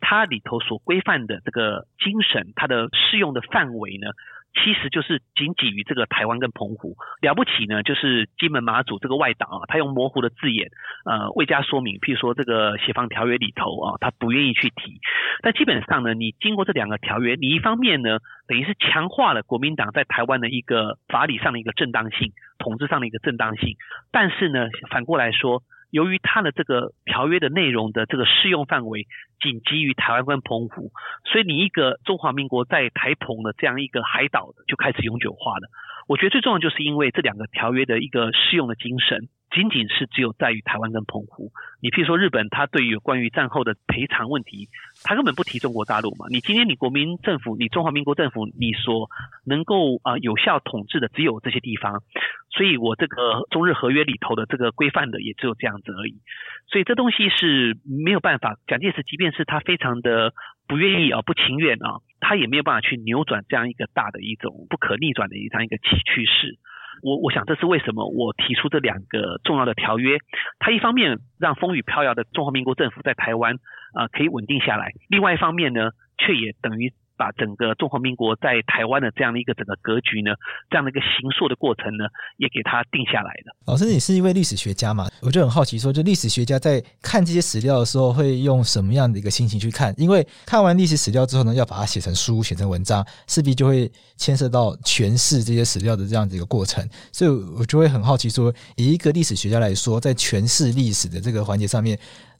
[0.01, 4.07] 它里头所规范的这个精神，它的适用的范围呢。
[4.53, 10.69] 其实就是仅仅于这个台湾跟澎湖了不起呢，就是金门马祖这个外岛啊，他用模糊的字眼，
[11.05, 11.99] 呃，未加说明。
[11.99, 14.99] 譬如说这个协防条约里头啊，他不愿意去提。
[15.41, 23.75] 但基本上呢，你经过这两个条约，你一方面呢，等于是强化了国民党在台湾的一个法理上的一个正当性，统治上的一个正当性。
[24.11, 25.63] 但是呢，反过来说。
[25.89, 29.07] 由于它的这个条约的内容的这个适用范围
[29.41, 30.91] 仅基于台湾跟澎湖，
[31.25, 35.69] 所以你一个中华民国在台澎的这样一个海岛就开始永久化了。
[36.07, 39.29] 我觉得最重要就是因为这两个条约的一个适用的精神。
[39.51, 44.69] 仅仅是只有在于台湾跟澎湖，你譬如说日本，它对于关于战后的赔偿问题，
[45.03, 46.27] 它根本不提中国大陆嘛。
[46.29, 49.09] 你今天你国民政府，你中华民国政府，你所
[49.45, 52.03] 能够啊有效统治的只有这些地方，
[52.51, 56.21] 所以我这个中日合约里头的这个规范的也只有这样子而已。
[56.67, 60.33] 所以这东西是没有办法，蒋介石即便是他非常的
[60.67, 66.59] 不愿意啊、不情愿啊，他也没有办法去扭转这样一个大的一种不可逆转的一这样一个趋势。
[67.01, 70.17] 我我想这是为什么我提出这两个重要的条约，
[70.59, 73.55] 它一方面让风雨飘摇的中华民国政府在台湾
[73.93, 76.93] 啊、可以稳定下来，另外一方面呢，却也等于。
[77.19, 80.31] 把整个中华民国在台湾的这样的一个整个格局呢，
[80.69, 82.05] 这样的一个形塑的过程呢，
[82.37, 83.51] 也给它定下来了。
[83.65, 85.09] 老师，你是一位历史学家嘛？
[85.19, 89.93] 我就很好奇说，就历史学家在看这些史料的时候，会用什么样的一个心情去看？
[89.97, 96.87] 因为看完历史史料之后呢，要把它写成书、写成文章，势必就会牵涉到诠释这些史料的这样子一个过程。
[97.11, 101.99] 所以我就会很好奇说，以一个历史学家来说，在诠释历史的这个环节上面。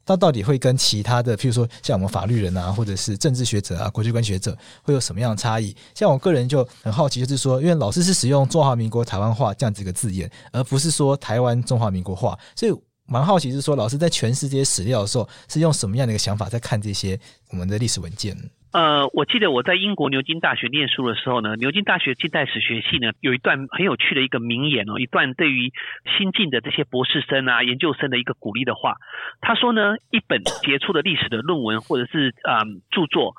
[0.10, 5.76] 那到底会跟其他的，譬如说像我们法律人啊，或者是政治学者啊、国际关系学者，会有什么样的差异？
[5.94, 12.74] 像我个人就很好奇，就是说，因为老师是使用“中华民国台湾话”这样子一个字眼，而不是说“台湾中华民国话”，所以
[13.10, 17.20] 蛮好奇，是说，老师在诠释这些史料的时候，是用什么样的一个想法在看这些
[17.52, 18.36] 我们的历史文件？
[18.72, 25.74] 呃，我记得我在英国牛津大学念书的时候呢，牛津大学近代史学系呢有一段很有趣的一个名言哦，一段对于
[26.18, 28.98] 新进的这些博士生啊、研究生的一个鼓励的话。
[29.42, 33.34] 他说呢，一本杰出的历史的论文或者是啊、嗯、著作，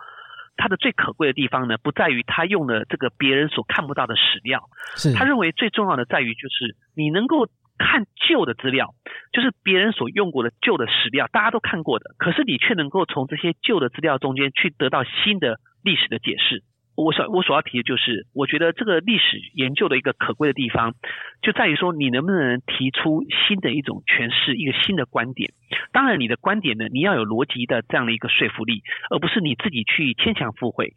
[0.57, 7.47] 它的最可贵的地方呢，不在于他用了这个别人所看不到的史料，是他认为最重要的在于就是你能够。
[7.81, 8.95] 看旧的资料，
[9.33, 16.63] 就是别人所用过的旧的史料，大家都看过的，可是你却能够从这些旧的资料中间去得到新的历史的解释。
[16.97, 20.93] 我所我所要提的就是，我觉得这个历史研究的一个可贵的地方，
[21.41, 25.53] 就在于说你能不能提出新的一种诠释，一个新的观点。
[25.93, 30.93] 当然，你的观点呢，你要有逻辑的这样的一个说服力，而不是你自己去牵强附会。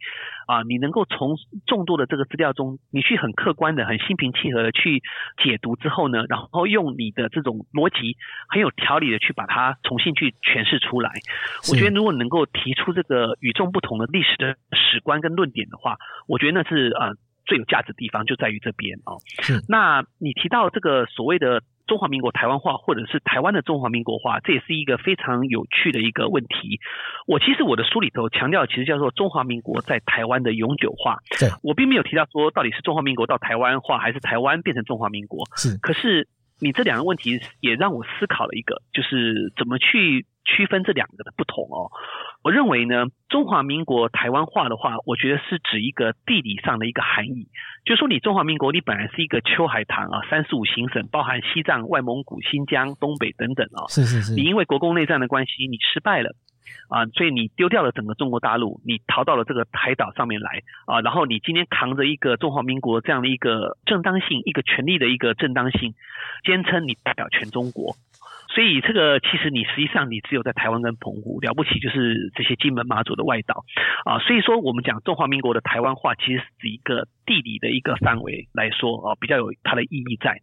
[0.46, 1.36] 啊，你能够从
[1.66, 5.02] 众多的这个资料中，你去很客观的、很心平气和的去
[5.42, 8.16] 解读之后呢，然后用你的这种逻辑
[8.48, 11.10] 很有条理的去把它重新去诠释出来。
[11.70, 17.12] 我觉得，如果能够提出这个与众不同的历史的史观跟论点的话，我觉得那是啊
[17.46, 19.18] 最有价值的地方就在于这边哦。
[19.42, 19.60] 是。
[19.68, 21.62] 那你提到这个所谓的。
[21.86, 26.80] 中华民国台湾话，或者是台湾的中华民国话，这也是一个非常有趣的一个问题。
[27.26, 31.18] 我其实我的书里头强调，其实叫做中华民国在台湾的永久化。
[31.38, 35.44] 对，我并没有提到说到底是中华民国到台湾化，还是台湾变成中华民国。
[35.56, 36.28] 是，可是
[36.58, 41.90] 你这两个问题也让我思考了一个，就是怎么去区分这两个的不同哦。
[42.44, 47.48] 我认为呢，中华民国台湾话的话，我觉得是指一个地理上的一个含义，
[47.86, 56.36] 就是说你中华民国你本来是一个秋海棠啊，三十五行省包含西藏、外蒙古、新疆、东北等等啊，是是是，你因为国共内战的关系，你失败了
[56.90, 65.94] 啊，所以你丢掉了整个中国大陆，你逃到了这个海岛上面来啊，然后你今天扛着一个中华民国这样的一个正当性、一个权利的一个正当性，
[66.44, 67.96] 坚称你代表全中国。
[68.54, 73.64] 所以这个其实你实际上你只有在台湾跟澎湖了不起，就是这些金门马祖的外岛
[74.04, 74.20] 啊。
[74.20, 80.38] 所以说我们讲中华民国的台湾话，其实是一个地理的一个范围来说啊，比较有它的意义在。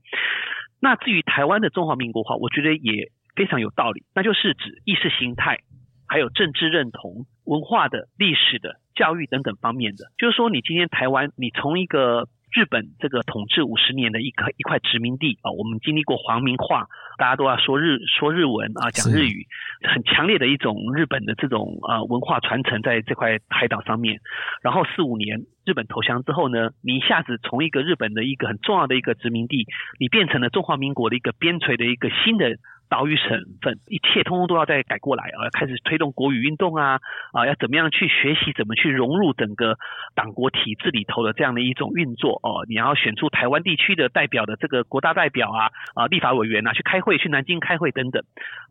[0.82, 5.60] 那至于台湾的中华民国话，我觉得也非常有道理，那就是指意识形态、
[6.08, 10.06] 还有政治认同、文化的、历史的、教育等等方面的。
[10.18, 16.88] 就是说，你今天台湾，你从一个日本这个统治五十年的一块一块殖民地啊，我们经历过皇民化，
[17.18, 19.48] 大家都要说日说日文啊，讲日语，
[19.84, 24.20] 很强烈的一种日本的这种啊文化传承在这块海岛上面。
[24.62, 29.66] 然后四五年日本投降之后呢，你一下子从一个日本的一个很重要的一个殖民地，
[29.98, 32.58] 你变成了中华民国的一个边陲的一个新的
[32.92, 37.00] 岛屿省份，一切通通都要再改过来啊，要开始推动国语运动啊
[37.32, 39.78] 啊，要怎么样去学习，怎么去融入整个
[40.14, 48.22] 党国体制里头的这样的一种运作哦，你要选出台湾地区的代表的这个国大代表啊啊，立法委员啊去开会，去南京开会等等，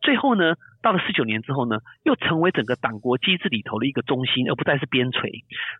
[0.02, 0.54] 最后呢。
[0.82, 5.28] 到了四九年之后呢，又成为整个党国机制里头的一个中心，而不再是边陲。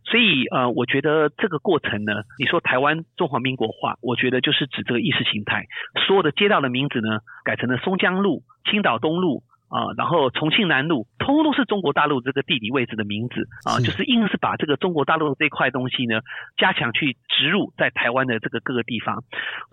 [0.04, 5.66] 所以呃，我觉得这个过程呢，你说台湾中华民国化，我觉得就是指这个意识形态，
[6.06, 9.42] 所有的街道的名字呢，改成了松江路、青岛东路。
[9.70, 16.20] 啊，然后重庆南路，通通都是中国大陆这个地理位置的名字啊，就是硬是把这个中国大陆这块东西呢，
[16.58, 19.22] 加强去植入在台湾的这个各个地方，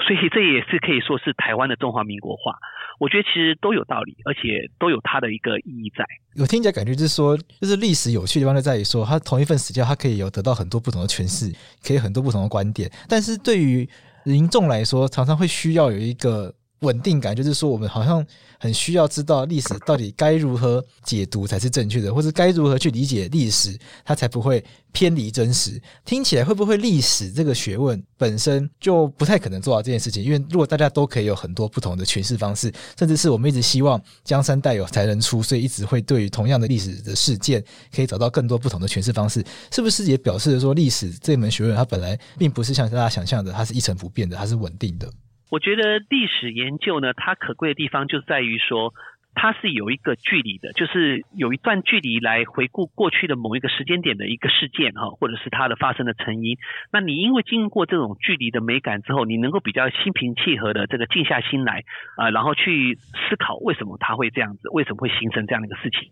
[0.06, 2.56] 所以这也是可以说是台湾的中华民国化。
[3.00, 6.06] 我觉得其实都有道理，而且都有它的一个意义在。
[6.40, 11.52] 我听起来感觉就是说，就是历史有趣的地方就在于说，它同一份史料，它可以有得到很多不同的诠释，
[11.84, 13.90] 可以很多不同的观点，但是对于
[14.26, 16.54] 民众来说，常常会需要有一个。
[16.80, 18.26] 稳定感就是说，我们好像
[18.60, 25.82] 很需要知道历史到底该如何解读才是正确的，或者该如何去理解历史，它才不会偏离真实。
[26.06, 30.24] 听起来会不会历史这个学问本身就不太可能做到这件事情？
[30.24, 37.64] 因为如果大家都可以有很多不同的诠释方式，甚至是我们一直希望江山代有才人出，所以一直会对于同样的历史的事件
[37.94, 45.12] 可以找到更多不同的诠释方式，是不是也表示说历史这门学问它本来并不是像大家想象的，它是一成不变的，它是稳定的？
[45.50, 48.94] 我觉得历史研究呢，它可贵的地方就在于说，
[49.34, 56.58] 它是有一个距离的，就是有一段距离来回顾过去的某一个时间点的一个事件哈，或者是它的发生的成因。
[56.92, 61.84] 那你因为经过这种距离的美感之后，你能够比较心平气和的这个静下心来
[62.18, 66.10] 啊，然后去思考为什么它会这样子，为什么会形成这样的一个事情。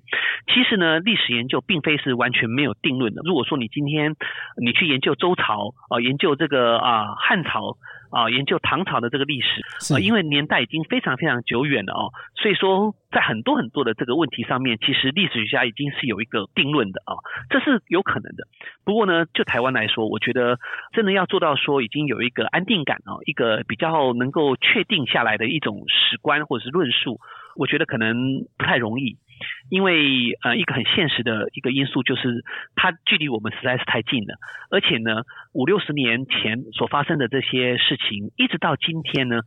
[0.53, 3.21] 其实呢，历史研究并非是完全没有定论的。
[3.25, 4.15] 如果说你今天
[4.63, 7.75] 你去研究周朝啊，研究这个啊汉朝。
[8.11, 17.15] 啊，研究唐朝的这个历史啊，因为年代已经非常非常久远了哦，所以说在很多很多的这个问题上面，其实历史学家已经是有一个定论的啊，
[17.49, 18.47] 这是有可能的。
[18.83, 20.59] 不过呢，就台湾来说，我觉得
[20.93, 27.19] 真的要做到说已经有一个安定感啊，一个比较能够确定下来的一种史观或者是论述，
[27.55, 29.17] 我觉得可能不太容易。
[29.69, 32.43] 因为呃，一个很现实的一个因素就是，
[32.75, 34.35] 它距离我们实在是太近了，
[34.69, 35.23] 而且呢，
[35.53, 39.41] 五六十年前所发生的这些事情，一直到今天呢。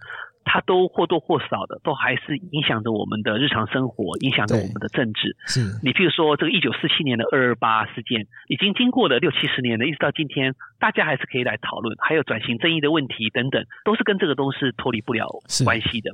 [0.51, 5.37] 它都或多或少的都还是影响着我们的日常生活，影响着我们的政治。
[5.47, 11.95] 是你譬如说这个一九四七年的二二八事件，已经经过了六七十年了，一直到今天，大家还是可以来讨论。
[12.01, 15.29] 还有转型正义的问题等等，都是跟这个东西脱离不了
[15.67, 16.13] 关系的。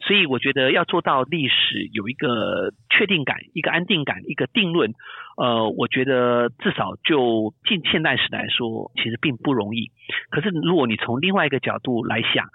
[0.00, 4.92] 所以我觉得要做到历史有一个确定感、一个安定感、一个定论，
[5.36, 9.90] 呃，我觉得至少就近现代史来说，其实并不容易。
[10.30, 12.48] 可是如果你从另外一个角度来想，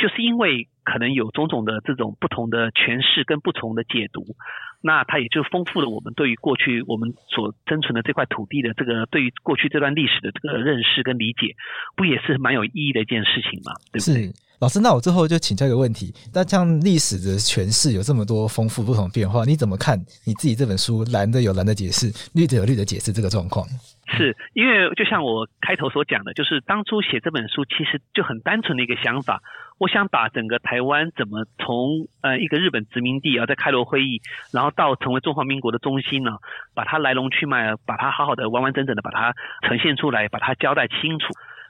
[0.00, 4.36] 就是因为可能有种种的这种不同的诠释跟不同的解读，
[4.80, 11.56] 那它也就丰富了我们对于过去我们所生存的这块土地的这个对于过去这段历史的这个认识跟理解，
[11.96, 13.72] 不也是蛮有意义的一件事情嘛？
[13.92, 14.32] 对不对？
[14.64, 23.68] 老师，那我最后就请教一个问题：那像历史的诠释有这么多丰富不同变化，你怎么看你自己这本书“蓝的有蓝的解释，绿的有绿的解释”这个状况？
[24.16, 29.42] 是因为就像我开头所讲的，就是当初写这本书其实就很单纯的一个想法，
[29.76, 36.30] 我想把整个台湾怎么从呃一个日本殖民地啊，在开罗会议，然后到成为中华民国的中心呢，
[36.72, 39.34] 把它来龙去脉，把它好好的完完整整的把它
[39.68, 41.26] 呈现出来，把它交代清楚。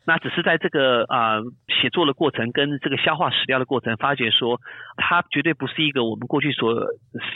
[0.07, 4.61] 那只是在这个啊写作的过程跟这个消化史料的过程，发觉说
[4.97, 6.87] 它绝对不是一个我们过去所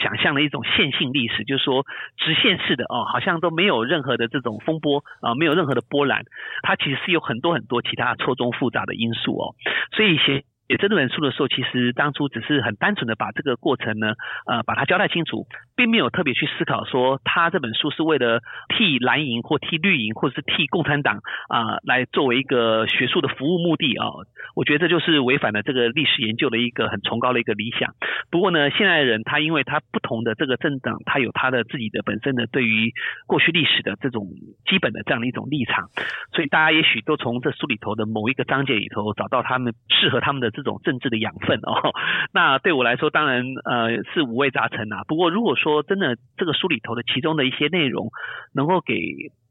[0.01, 1.85] 想象的一种线性历史，就是说
[2.17, 6.23] 直线式的哦，好像都没有任何的这种风波啊，没有任何的波澜，
[6.61, 9.55] 它其实是有很多很多其他错综复杂的因素哦，
[9.95, 10.43] 所以写。
[10.69, 14.13] 写这本书的时候，其实当初只是很单纯的把这个过程呢，
[14.45, 15.47] 呃，把它交代清楚，
[15.79, 24.11] 并没有特别去思考说，他这本书是为了替蓝营或替绿营，或者是替共产党啊、来作为一个学术的服务目的啊、
[24.57, 27.93] 我觉得这就是违反了这个历史研究的一个很崇高的一个理想。
[28.29, 32.91] 不过呢，现在人他因为他不同的这个政党，他有他的自己的本身的对于
[33.25, 34.27] 过去历史的这种
[34.69, 35.87] 基本的这样的一种立场，
[36.33, 40.49] 所以大家也许都从这书里头的某一个章节里头找到他们适合他们的。
[40.49, 41.93] 这种政治的养分哦，
[42.33, 45.03] 那对我来说当然呃是五味杂陈啊。
[45.07, 48.11] 不过如果说真的这个书里头的其中的一些内容，
[48.53, 48.95] 能够给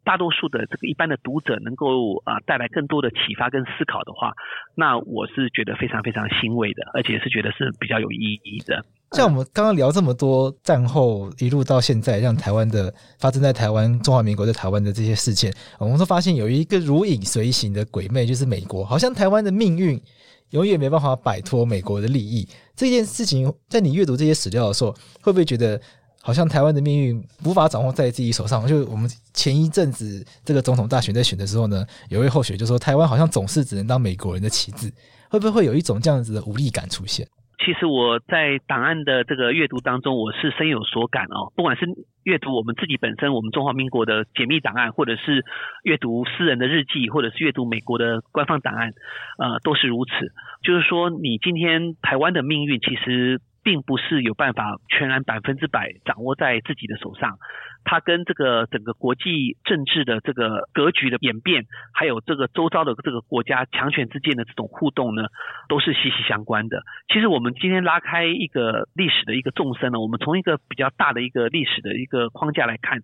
[0.04, 4.32] 大多数的这个一般的读者能够啊带来更多的启发跟思考的话，
[4.74, 8.84] 那我是觉得非常非常欣慰的，而且是觉得是比较有意义的。
[9.12, 20.00] 像我们刚刚聊这么多战后一路到现在，让台湾的发生在台湾中华民国在台湾的这些事件，我们都发现有一个如影随形的鬼魅，就是美国，好像台湾的命运。
[20.52, 22.48] 永远没办法摆脱美国的利益。
[22.74, 24.90] 这件事情，在你阅读这些史料的时候，
[25.20, 25.78] 会不会觉得
[26.28, 28.66] 好像台湾的命运无法掌握在自己手上？
[28.66, 34.92] 就我们前一阵子这个总统大选在选的时候呢，有位候选就说，台湾好像总是只能当美国人的棋子，
[35.30, 37.26] 会不会有一种这样子的无力感出现？
[37.64, 41.48] 其实我在档案的这个阅读当中，我是深有所感哦。
[41.56, 41.86] 不管是
[42.24, 45.46] 阅读我们自己本身，我们中华民国的解密档案，或者是
[45.82, 48.92] 阅读私人的日记，或者是阅读美国的官方档案，
[49.38, 50.12] 呃，都是如此。
[50.62, 53.40] 就是说，你今天台湾的命运，其实。
[53.68, 57.36] 并不是有办法全然百分之百掌握在自己的手上，
[57.84, 65.24] 它跟这个整个国际政治的这个格局的演变，还有这个周遭的这个国家强权之间的这种互动呢，
[65.68, 66.80] 都是息息相关的。
[67.12, 73.00] 其实我们今天拉开一个历史的一个纵深呢，我们从一个比较大的一个历史的一个框架来看，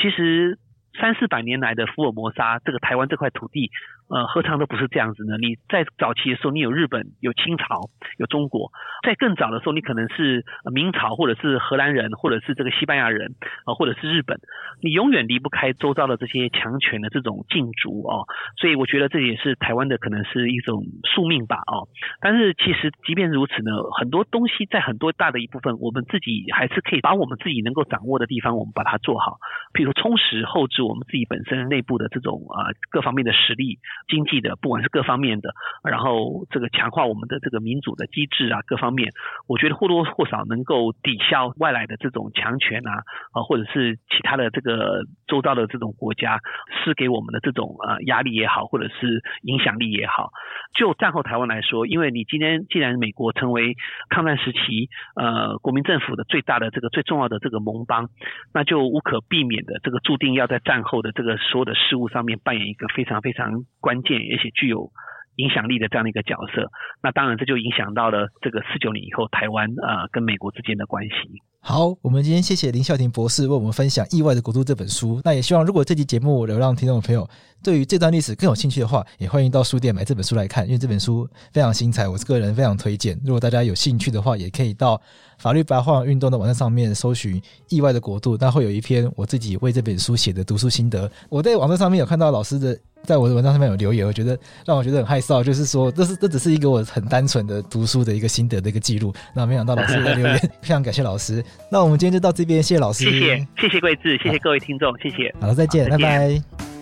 [0.00, 0.58] 其实
[0.98, 3.70] 三四百年来的福尔摩沙这个台湾这块土地。
[4.08, 5.36] 呃，何尝都不是这样子呢？
[5.38, 8.70] 你在早期的时候，你有日本、有清朝、有中国；
[9.02, 13.34] 在更早的时候，你可能是明朝，或者是荷兰人，或者是这个西班牙人，
[13.64, 14.38] 啊、或者是日本。
[14.80, 18.26] 你永远离不开周遭的这些强权的这种禁足哦。
[18.60, 21.88] 所以，我觉得这也是台湾的可能是一种宿命吧哦。
[22.20, 29.38] 但是，其实即便如此呢，很多东西在很多大的一部分，我们自己还是可以把我们自己能够掌握的地方，我们把它做好。
[29.74, 33.80] 譬如充实后置我们自己本身内部的这种啊、呃、各方面的实力。
[34.08, 35.50] 经济的，不管是各方面的，
[35.82, 39.12] 然后这个强化我们的这个民主的机制啊，各方面，
[39.48, 46.40] 我觉得或多或少能够抵消外来的这种强权啊，啊，或者是其他的这个周遭的这种国家
[46.84, 50.30] 施给我们的这种呃压力也好，或者是影响力也好。
[50.74, 53.74] 就战后台湾来说，因为你今天既然美国成为
[54.08, 58.08] 抗战时期呃国民政府的最大的这个最重要的这个盟邦，
[58.52, 64.90] 那就无可避免的这个注定要在战后的这个所有的事物上面扮演一个非常非常关键，而且具有
[65.36, 66.66] 影响力的这样的一个角色，
[67.04, 71.12] 那当然这就影响到了这个四九年以后台湾呃跟美国之间的关系。
[71.60, 75.20] 好，我们今天谢谢林孝庭博士为我们分享《意外的国度》这本书。
[75.24, 77.28] 那也希望如果这期节目流浪听众的朋友
[77.62, 83.18] 对于这段历史更有兴趣的话，也欢迎到书店买这本书来看，因为这本书非常精彩，我是个人非常推荐。
[83.24, 85.00] 如果大家有兴趣的话，也可以到
[85.38, 91.10] 法律白话运动的网站上面搜寻《意外的国度》，那会有一篇我自己为这本书写的读书心得。
[91.28, 92.78] 我在网站上面有看到老师的。
[93.04, 99.14] 在我的文章上面有留言，我觉得让我觉得很害臊，就是说这是这只是一个我很单纯的读书的一个心得的一个记录。
[99.32, 101.44] 那没想到老师的留言，非常感谢老师。
[101.70, 105.32] 那我们今天就到这边，谢谢老师，谢谢谢谢贵志，谢谢各位听众，谢谢。
[105.40, 106.75] 好了，再见，拜拜。